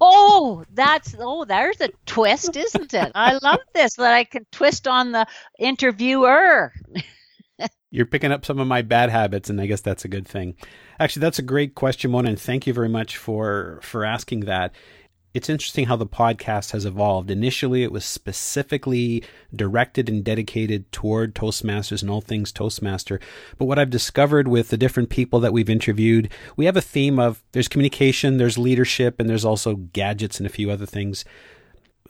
oh, 0.00 0.64
that's 0.72 1.14
oh, 1.18 1.44
there's 1.44 1.80
a 1.80 1.90
twist, 2.06 2.56
isn't 2.56 2.94
it? 2.94 3.12
I 3.14 3.38
love 3.42 3.60
this 3.74 3.94
that 3.94 4.14
I 4.14 4.24
can 4.24 4.46
twist 4.50 4.88
on 4.88 5.12
the 5.12 5.26
interviewer. 5.58 6.72
You're 7.90 8.06
picking 8.06 8.32
up 8.32 8.46
some 8.46 8.58
of 8.58 8.66
my 8.66 8.80
bad 8.80 9.10
habits, 9.10 9.50
and 9.50 9.60
I 9.60 9.66
guess 9.66 9.82
that's 9.82 10.06
a 10.06 10.08
good 10.08 10.26
thing. 10.26 10.54
Actually, 10.98 11.20
that's 11.20 11.38
a 11.38 11.42
great 11.42 11.74
question, 11.74 12.10
Mona, 12.10 12.30
and 12.30 12.40
thank 12.40 12.66
you 12.66 12.72
very 12.72 12.88
much 12.88 13.18
for 13.18 13.80
for 13.82 14.04
asking 14.04 14.40
that 14.40 14.74
it's 15.34 15.48
interesting 15.48 15.86
how 15.86 15.96
the 15.96 16.06
podcast 16.06 16.72
has 16.72 16.84
evolved. 16.84 17.30
Initially, 17.30 17.82
it 17.82 17.92
was 17.92 18.04
specifically 18.04 19.24
directed 19.54 20.08
and 20.08 20.22
dedicated 20.22 20.90
toward 20.92 21.34
Toastmasters 21.34 22.02
and 22.02 22.10
all 22.10 22.20
things 22.20 22.52
Toastmaster. 22.52 23.18
But 23.56 23.64
what 23.64 23.78
I've 23.78 23.90
discovered 23.90 24.48
with 24.48 24.68
the 24.68 24.76
different 24.76 25.08
people 25.08 25.40
that 25.40 25.52
we've 25.52 25.70
interviewed, 25.70 26.30
we 26.56 26.66
have 26.66 26.76
a 26.76 26.82
theme 26.82 27.18
of 27.18 27.42
there's 27.52 27.68
communication, 27.68 28.36
there's 28.36 28.58
leadership, 28.58 29.18
and 29.18 29.28
there's 29.28 29.44
also 29.44 29.76
gadgets 29.76 30.38
and 30.38 30.46
a 30.46 30.50
few 30.50 30.70
other 30.70 30.86
things. 30.86 31.24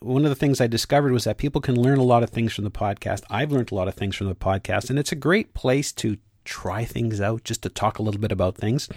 One 0.01 0.25
of 0.25 0.31
the 0.31 0.37
things 0.37 0.61
I 0.61 0.67
discovered 0.67 1.13
was 1.13 1.25
that 1.25 1.39
people 1.39 1.61
can 1.61 1.81
learn 1.81 1.99
a 1.99 2.03
lot 2.03 2.25
of 2.25 2.31
things 2.31 2.53
from 2.53 2.65
the 2.65 2.71
podcast. 2.73 3.23
I've 3.31 3.53
learned 3.53 3.71
a 3.71 3.77
lot 3.77 3.87
of 3.87 3.95
things 3.95 4.17
from 4.17 4.27
the 4.27 4.35
podcast, 4.35 4.91
and 4.91 4.99
it's 4.99 5.13
a 5.13 5.17
great 5.17 5.55
place 5.55 5.93
to 5.93 6.17
try 6.45 6.85
things 6.85 7.21
out, 7.21 7.45
just 7.45 7.63
to 7.63 7.69
talk 7.69 7.99
a 7.99 8.03
little 8.03 8.21
bit 8.21 8.33
about 8.33 8.57
things. 8.57 8.89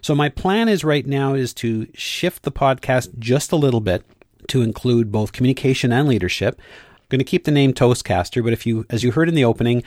So 0.00 0.14
my 0.14 0.28
plan 0.28 0.68
is 0.68 0.84
right 0.84 1.06
now 1.06 1.34
is 1.34 1.54
to 1.54 1.88
shift 1.94 2.42
the 2.42 2.52
podcast 2.52 3.18
just 3.18 3.52
a 3.52 3.56
little 3.56 3.80
bit 3.80 4.04
to 4.48 4.62
include 4.62 5.12
both 5.12 5.32
communication 5.32 5.92
and 5.92 6.08
leadership. 6.08 6.58
I'm 6.58 7.06
going 7.08 7.18
to 7.18 7.24
keep 7.24 7.44
the 7.44 7.50
name 7.50 7.72
Toastcaster, 7.72 8.42
but 8.42 8.52
if 8.52 8.66
you, 8.66 8.86
as 8.90 9.02
you 9.02 9.12
heard 9.12 9.28
in 9.28 9.34
the 9.34 9.44
opening, 9.44 9.82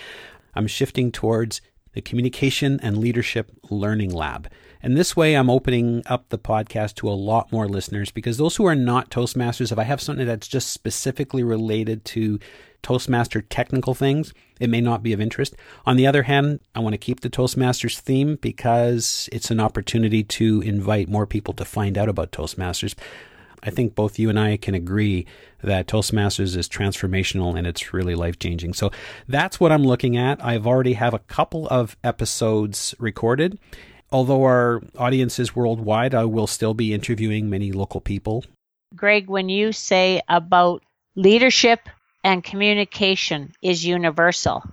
I'm 0.56 0.68
shifting 0.68 1.12
towards 1.12 1.62
the 1.94 2.02
Communication 2.02 2.80
and 2.82 2.98
Leadership 2.98 3.52
Learning 3.70 4.12
Lab. 4.12 4.50
And 4.84 4.98
this 4.98 5.16
way, 5.16 5.36
I'm 5.36 5.50
opening 5.50 6.04
up 6.08 6.28
the 6.28 6.38
podcast 6.38 6.96
to 6.96 7.10
a 7.10 7.12
lot 7.12 7.54
more 7.54 7.70
listeners 7.70 8.12
because 8.12 8.38
those 8.38 8.58
who 8.58 8.66
are 8.66 8.76
not 8.76 9.10
Toastmasters, 9.10 9.72
if 9.72 9.80
I 9.80 9.84
have 9.84 10.02
something 10.02 10.28
that's 10.28 10.48
just 10.48 10.72
specifically 10.72 11.42
related 11.42 12.04
to 12.06 12.38
Toastmaster 12.82 13.42
technical 13.42 13.94
things, 13.94 14.34
it 14.60 14.70
may 14.70 14.82
not 14.82 15.02
be 15.02 15.14
of 15.14 15.22
interest. 15.22 15.56
On 15.86 15.96
the 15.96 16.06
other 16.06 16.24
hand, 16.24 16.60
I 16.76 16.82
want 16.82 16.94
to 16.94 16.98
keep 16.98 17.22
the 17.22 17.30
Toastmasters 17.30 17.98
theme 17.98 18.38
because 18.42 19.30
it's 19.32 19.50
an 19.50 19.62
opportunity 19.62 20.22
to 20.22 20.60
invite 20.62 21.08
more 21.08 21.26
people 21.26 21.54
to 21.54 21.64
find 21.64 21.98
out 21.98 22.10
about 22.10 22.34
Toastmasters. 22.34 22.94
I 23.66 23.70
think 23.70 23.96
both 23.96 24.20
you 24.20 24.30
and 24.30 24.38
I 24.38 24.58
can 24.58 24.76
agree 24.76 25.26
that 25.64 25.88
Toastmasters 25.88 26.58
is 26.58 26.68
transformational 26.68 27.58
and 27.58 27.66
it's 27.66 27.94
really 27.94 28.16
life 28.16 28.38
changing. 28.38 28.74
So 28.74 28.92
that's 29.30 29.62
what 29.62 29.72
I'm 29.72 29.86
looking 29.86 30.18
at. 30.18 30.44
I've 30.44 30.68
already 30.68 30.94
have 30.94 31.14
a 31.14 31.20
couple 31.20 31.70
of 31.70 31.96
episodes 32.04 32.94
recorded. 33.00 33.58
Although 34.14 34.44
our 34.44 34.84
audience 34.96 35.40
is 35.40 35.56
worldwide, 35.56 36.14
I 36.14 36.26
will 36.26 36.46
still 36.46 36.76
be 36.76 36.94
interviewing 36.94 37.50
many 37.50 37.72
local 37.72 38.00
people. 38.00 38.46
Greg, 38.96 39.28
when 39.28 39.50
you 39.50 39.72
say 39.72 40.22
about 40.30 40.84
leadership 41.16 41.90
and 42.24 42.44
communication 42.44 43.54
is 43.64 43.84
universal. 43.84 44.64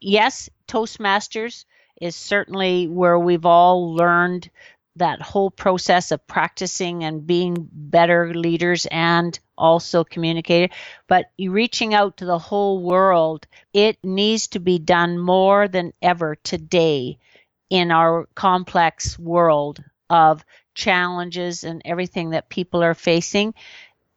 Yes, 0.00 0.48
Toastmasters 0.68 1.64
is 2.00 2.14
certainly 2.14 2.86
where 2.86 3.18
we've 3.18 3.44
all 3.44 3.92
learned 3.92 4.48
that 4.94 5.20
whole 5.20 5.50
process 5.50 6.12
of 6.12 6.24
practicing 6.28 7.02
and 7.02 7.26
being 7.26 7.68
better 7.72 8.32
leaders 8.32 8.86
and 8.88 9.36
also 9.58 10.04
communicating. 10.04 10.70
But 11.08 11.26
reaching 11.40 11.92
out 11.92 12.18
to 12.18 12.24
the 12.24 12.38
whole 12.38 12.80
world, 12.80 13.48
it 13.72 13.98
needs 14.04 14.46
to 14.48 14.60
be 14.60 14.78
done 14.78 15.18
more 15.18 15.66
than 15.66 15.92
ever 16.00 16.36
today 16.36 17.18
in 17.70 17.90
our 17.90 18.26
complex 18.34 19.18
world 19.18 19.82
of 20.10 20.44
challenges 20.74 21.64
and 21.64 21.82
everything 21.84 22.30
that 22.30 22.48
people 22.48 22.82
are 22.82 22.94
facing. 22.94 23.54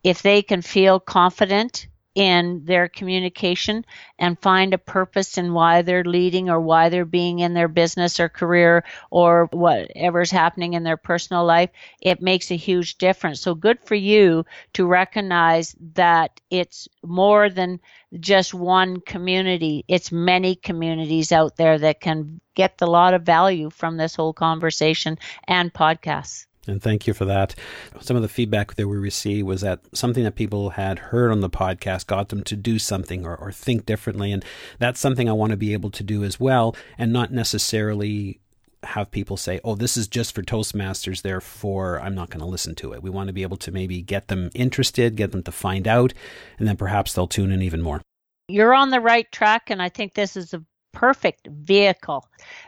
If 0.04 0.22
they 0.22 0.42
can 0.42 0.62
feel 0.62 1.00
confident 1.00 1.88
in 2.18 2.66
their 2.66 2.88
communication 2.88 3.86
and 4.18 4.40
find 4.40 4.74
a 4.74 4.80
purpose 4.80 5.38
in 5.38 5.54
why 5.54 5.84
they're 5.84 6.04
leading 6.04 6.50
or 6.50 6.60
why 6.60 6.90
they're 6.90 7.06
being 7.06 7.38
in 7.38 7.54
their 7.54 7.68
business 7.68 8.20
or 8.20 8.28
career 8.28 8.84
or 9.12 9.46
whatever's 9.52 10.32
happening 10.32 10.74
in 10.74 10.82
their 10.82 10.98
personal 10.98 11.46
life, 11.46 11.70
it 12.02 12.20
makes 12.20 12.50
a 12.50 12.56
huge 12.56 12.98
difference. 12.98 13.40
So 13.40 13.54
good 13.54 13.78
for 13.86 13.94
you 13.94 14.48
to 14.74 14.88
recognize 14.88 15.76
that 15.94 16.42
it's 16.50 16.88
more 17.06 17.52
than 17.52 17.80
just 18.20 18.52
one 18.52 19.00
community. 19.02 19.86
It's 19.88 20.12
many 20.12 20.56
communities 20.56 21.32
out 21.32 21.56
there 21.56 21.78
that 21.78 22.02
can 22.02 22.42
get 22.56 22.82
a 22.82 22.88
lot 22.88 23.14
of 23.14 23.22
value 23.22 23.70
from 23.70 23.96
this 23.96 24.16
whole 24.16 24.34
conversation 24.34 25.20
and 25.48 25.72
podcasts. 25.72 26.48
And 26.68 26.82
thank 26.82 27.08
you 27.08 27.14
for 27.14 27.26
that. 27.26 27.56
Some 28.02 28.16
of 28.16 28.22
the 28.22 28.30
feedback 28.30 28.76
that 28.76 28.88
we 28.88 28.98
received 28.98 29.48
was 29.48 29.62
that 29.62 29.80
something 29.94 30.24
that 30.24 30.36
people 30.36 30.72
had 30.72 31.00
heard 31.00 31.32
on 31.32 31.42
the 31.42 31.50
podcast 31.50 32.08
got 32.08 32.30
them 32.30 32.44
to 32.44 32.56
do 32.56 32.80
something 32.80 33.26
or, 33.26 33.36
or 33.36 33.52
think 33.52 33.86
differently. 33.86 34.32
And 34.32 34.44
that's 34.80 35.00
something 35.00 35.30
I 35.30 35.34
want 35.34 35.52
to 35.52 35.58
be 35.58 35.74
able 35.74 35.92
to 35.92 36.04
do 36.04 36.24
as 36.24 36.40
well 36.40 36.76
and 36.98 37.14
not 37.14 37.32
necessarily 37.32 38.40
have 38.84 39.12
people 39.12 39.38
say, 39.38 39.60
oh, 39.64 39.76
this 39.76 39.98
is 39.98 40.08
just 40.08 40.34
for 40.34 40.42
Toastmasters, 40.42 41.22
therefore 41.22 42.00
I'm 42.00 42.16
not 42.16 42.30
going 42.30 42.40
to 42.42 42.46
listen 42.46 42.76
to 42.76 42.94
it. 42.94 43.02
We 43.02 43.10
want 43.10 43.28
to 43.28 43.34
be 43.34 43.42
able 43.42 43.58
to 43.58 43.72
maybe 43.72 44.02
get 44.02 44.28
them 44.28 44.50
interested, 44.54 45.16
get 45.16 45.32
them 45.32 45.44
to 45.44 45.52
find 45.52 45.88
out, 45.88 46.14
and 46.60 46.68
then 46.68 46.78
perhaps 46.78 47.14
they'll 47.14 47.28
tune 47.28 47.52
in 47.52 47.62
even 47.62 47.82
more. 47.82 48.02
You're 48.48 48.74
on 48.74 48.92
the 48.92 49.02
right 49.02 49.30
track, 49.32 49.70
and 49.70 49.82
I 49.82 49.90
think 49.90 50.14
this 50.14 50.38
is 50.38 50.54
a 50.54 50.64
perfect 50.92 51.48
vehicle 51.48 52.26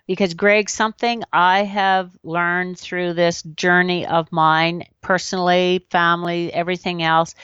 because 0.08 0.34
Greg, 0.34 0.70
something 0.70 1.24
I 1.34 1.64
have 1.64 2.12
learned 2.24 2.80
through 2.80 3.14
this 3.14 3.42
journey 3.44 4.06
of 4.06 4.32
mine, 4.32 4.84
personally, 5.02 5.86
family, 5.92 6.54
everything 6.54 7.04
else, 7.04 7.36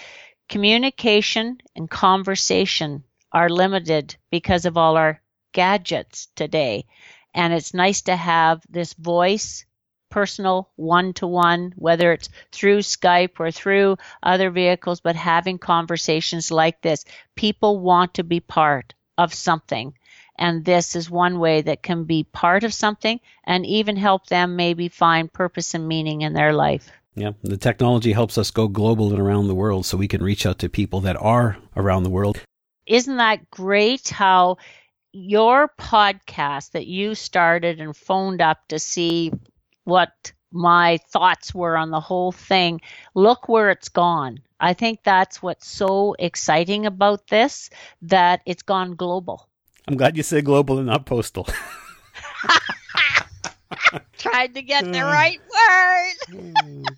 communication 0.50 1.58
and 1.76 1.90
conversation 1.90 3.04
are 3.32 3.50
limited 3.50 4.16
because 4.32 4.66
of 4.66 4.78
all 4.78 4.98
our 4.98 5.22
gadgets 5.54 6.28
today. 6.36 6.86
And 7.34 7.54
it's 7.54 7.74
nice 7.74 8.02
to 8.04 8.16
have 8.16 8.62
this 8.70 8.94
voice, 8.94 9.66
personal, 10.10 10.72
one 10.76 11.14
to 11.14 11.28
one, 11.28 11.74
whether 11.76 12.12
it's 12.14 12.30
through 12.52 12.80
Skype 12.80 13.40
or 13.40 13.52
through 13.52 13.98
other 14.24 14.50
vehicles, 14.50 15.02
but 15.02 15.16
having 15.16 15.58
conversations 15.60 16.52
like 16.52 16.82
this. 16.82 17.06
People 17.36 17.80
want 17.80 18.16
to 18.16 18.24
be 18.24 18.40
part 18.40 18.94
of 19.18 19.34
something 19.34 19.94
and 20.38 20.66
this 20.66 20.96
is 20.96 21.10
one 21.10 21.40
way 21.40 21.62
that 21.62 21.84
can 21.84 22.04
be 22.04 22.24
part 22.24 22.64
of 22.64 22.74
something 22.74 23.20
and 23.44 23.66
even 23.66 23.96
help 23.96 24.28
them 24.28 24.56
maybe 24.56 24.88
find 24.88 25.32
purpose 25.32 25.74
and 25.74 25.88
meaning 25.88 26.22
in 26.22 26.34
their 26.34 26.54
life. 26.54 26.92
Yeah, 27.16 27.32
the 27.44 27.58
technology 27.58 28.12
helps 28.12 28.38
us 28.38 28.52
go 28.52 28.68
global 28.68 29.12
and 29.12 29.20
around 29.20 29.48
the 29.48 29.56
world 29.56 29.86
so 29.86 29.98
we 29.98 30.08
can 30.08 30.22
reach 30.22 30.46
out 30.46 30.60
to 30.60 30.70
people 30.70 31.02
that 31.02 31.16
are 31.16 31.58
around 31.78 32.04
the 32.04 32.10
world. 32.10 32.42
Isn't 32.86 33.18
that 33.18 33.50
great 33.50 34.10
how 34.10 34.58
your 35.14 35.72
podcast 35.80 36.72
that 36.72 36.88
you 36.88 37.16
started 37.16 37.80
and 37.80 37.96
phoned 37.96 38.42
up 38.42 38.68
to 38.68 38.78
see 38.78 39.32
what 39.86 40.34
my 40.52 40.98
thoughts 41.10 41.56
were 41.56 41.78
on 41.78 41.92
the 41.92 42.00
whole 42.00 42.32
thing, 42.32 42.82
look 43.14 43.48
where 43.48 43.70
it's 43.70 43.90
gone. 43.90 44.40
I 44.60 44.74
think 44.74 45.00
that's 45.04 45.42
what's 45.42 45.68
so 45.68 46.16
exciting 46.18 46.86
about 46.86 47.28
this 47.28 47.70
that 48.04 48.42
it's 48.46 48.64
gone 48.64 48.96
global. 48.96 49.50
I'm 49.88 49.98
glad 49.98 50.18
you 50.18 50.24
said 50.24 50.46
global 50.46 50.78
and 50.78 50.88
not 50.88 51.06
postal. 51.06 51.48
Tried 54.18 54.56
to 54.56 54.62
get 54.62 54.84
the 54.92 55.02
uh. 55.02 55.12
right 55.12 55.40
word. 56.32 56.86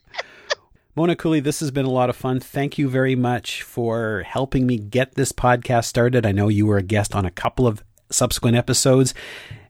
Mona 0.95 1.15
Cooley, 1.15 1.41
this 1.41 1.60
has 1.60 1.69
been 1.69 1.86
a 1.86 1.91
lot 1.91 2.10
of 2.10 2.15
fun. 2.15 2.39
Thank 2.39 2.80
you 2.80 2.89
very 2.89 3.15
much 3.15 3.62
for 3.62 4.23
helping 4.26 4.65
me 4.65 4.78
get 4.78 5.13
this 5.13 5.32
podcast 5.32 5.86
started. 5.86 6.26
I 6.26 6.32
know 6.32 6.47
you 6.47 6.65
were 6.65 6.78
a 6.78 6.84
guest 6.84 7.13
on 7.13 7.23
a 7.23 7.30
couple 7.30 7.67
of 7.67 7.84
subsequent 8.10 8.58
episodes, 8.58 9.13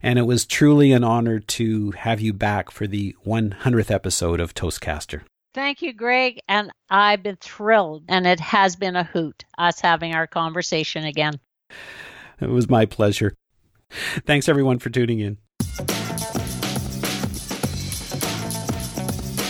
and 0.02 0.18
it 0.18 0.22
was 0.22 0.46
truly 0.46 0.92
an 0.92 1.04
honor 1.04 1.38
to 1.38 1.90
have 1.90 2.20
you 2.20 2.32
back 2.32 2.70
for 2.70 2.86
the 2.86 3.14
100th 3.26 3.90
episode 3.90 4.40
of 4.40 4.54
Toastcaster. 4.54 5.22
Thank 5.52 5.82
you, 5.82 5.92
Greg. 5.92 6.40
And 6.48 6.70
I've 6.88 7.22
been 7.22 7.36
thrilled, 7.36 8.04
and 8.08 8.26
it 8.26 8.40
has 8.40 8.76
been 8.76 8.96
a 8.96 9.04
hoot 9.04 9.44
us 9.58 9.80
having 9.80 10.14
our 10.14 10.26
conversation 10.26 11.04
again. 11.04 11.40
It 12.40 12.48
was 12.48 12.68
my 12.68 12.86
pleasure. 12.86 13.34
Thanks, 14.26 14.48
everyone, 14.48 14.78
for 14.78 14.90
tuning 14.90 15.20
in. 15.20 15.38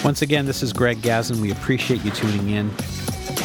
Once 0.04 0.22
again, 0.22 0.46
this 0.46 0.62
is 0.62 0.72
Greg 0.72 0.98
Gazin. 0.98 1.40
We 1.40 1.50
appreciate 1.50 2.04
you 2.04 2.10
tuning 2.12 2.50
in. 2.50 2.70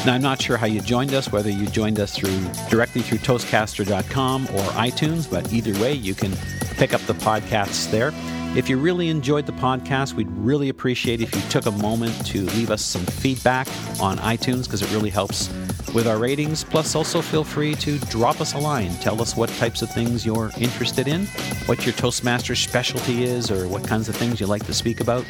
Now, 0.05 0.15
I'm 0.15 0.21
not 0.21 0.41
sure 0.41 0.57
how 0.57 0.65
you 0.65 0.81
joined 0.81 1.13
us, 1.13 1.31
whether 1.31 1.49
you 1.49 1.65
joined 1.67 1.97
us 1.97 2.13
through 2.13 2.37
directly 2.69 3.01
through 3.01 3.19
Toastcaster.com 3.19 4.43
or 4.47 4.63
iTunes, 4.73 5.31
but 5.31 5.53
either 5.53 5.71
way, 5.81 5.93
you 5.93 6.13
can 6.13 6.33
pick 6.75 6.93
up 6.93 6.99
the 7.03 7.13
podcasts 7.13 7.89
there. 7.89 8.11
If 8.53 8.67
you 8.67 8.77
really 8.77 9.07
enjoyed 9.07 9.45
the 9.45 9.53
podcast, 9.53 10.13
we'd 10.13 10.29
really 10.31 10.67
appreciate 10.67 11.21
if 11.21 11.33
you 11.33 11.41
took 11.49 11.67
a 11.67 11.71
moment 11.71 12.13
to 12.27 12.41
leave 12.41 12.69
us 12.69 12.83
some 12.83 13.05
feedback 13.05 13.65
on 14.01 14.17
iTunes 14.17 14.65
because 14.65 14.81
it 14.81 14.91
really 14.91 15.09
helps 15.09 15.49
with 15.93 16.05
our 16.05 16.17
ratings. 16.17 16.65
Plus, 16.65 16.95
also 16.95 17.21
feel 17.21 17.45
free 17.45 17.73
to 17.75 17.97
drop 17.99 18.41
us 18.41 18.55
a 18.55 18.59
line. 18.59 18.91
Tell 18.95 19.21
us 19.21 19.37
what 19.37 19.49
types 19.51 19.81
of 19.81 19.89
things 19.89 20.25
you're 20.25 20.51
interested 20.57 21.07
in, 21.07 21.27
what 21.65 21.85
your 21.85 21.93
Toastmaster 21.95 22.55
specialty 22.55 23.23
is, 23.23 23.49
or 23.49 23.69
what 23.69 23.87
kinds 23.87 24.09
of 24.09 24.17
things 24.17 24.41
you 24.41 24.47
like 24.47 24.65
to 24.65 24.73
speak 24.73 24.99
about. 24.99 25.25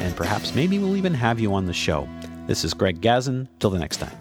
And 0.00 0.14
perhaps 0.14 0.54
maybe 0.54 0.78
we'll 0.78 0.96
even 0.96 1.12
have 1.12 1.40
you 1.40 1.52
on 1.54 1.66
the 1.66 1.72
show. 1.72 2.08
This 2.52 2.66
is 2.66 2.74
Greg 2.74 3.00
Gazin. 3.00 3.48
Till 3.60 3.70
the 3.70 3.78
next 3.78 3.96
time. 3.96 4.14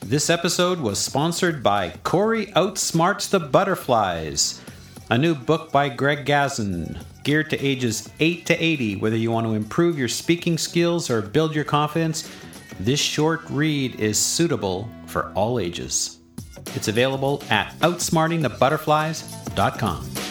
This 0.00 0.30
episode 0.30 0.80
was 0.80 0.98
sponsored 0.98 1.62
by 1.62 1.90
Corey 2.02 2.46
Outsmarts 2.56 3.28
the 3.28 3.38
Butterflies, 3.38 4.62
a 5.10 5.18
new 5.18 5.34
book 5.34 5.70
by 5.70 5.90
Greg 5.90 6.24
Gazin, 6.24 6.98
geared 7.24 7.50
to 7.50 7.58
ages 7.58 8.08
8 8.20 8.46
to 8.46 8.56
80. 8.56 8.96
Whether 8.96 9.18
you 9.18 9.30
want 9.30 9.46
to 9.46 9.52
improve 9.52 9.98
your 9.98 10.08
speaking 10.08 10.56
skills 10.56 11.10
or 11.10 11.20
build 11.20 11.54
your 11.54 11.64
confidence, 11.64 12.26
this 12.80 13.00
short 13.00 13.42
read 13.50 14.00
is 14.00 14.18
suitable 14.18 14.88
for 15.04 15.30
all 15.34 15.58
ages. 15.58 16.16
It's 16.74 16.88
available 16.88 17.44
at 17.50 17.78
outsmartingthebutterflies.com. 17.80 20.27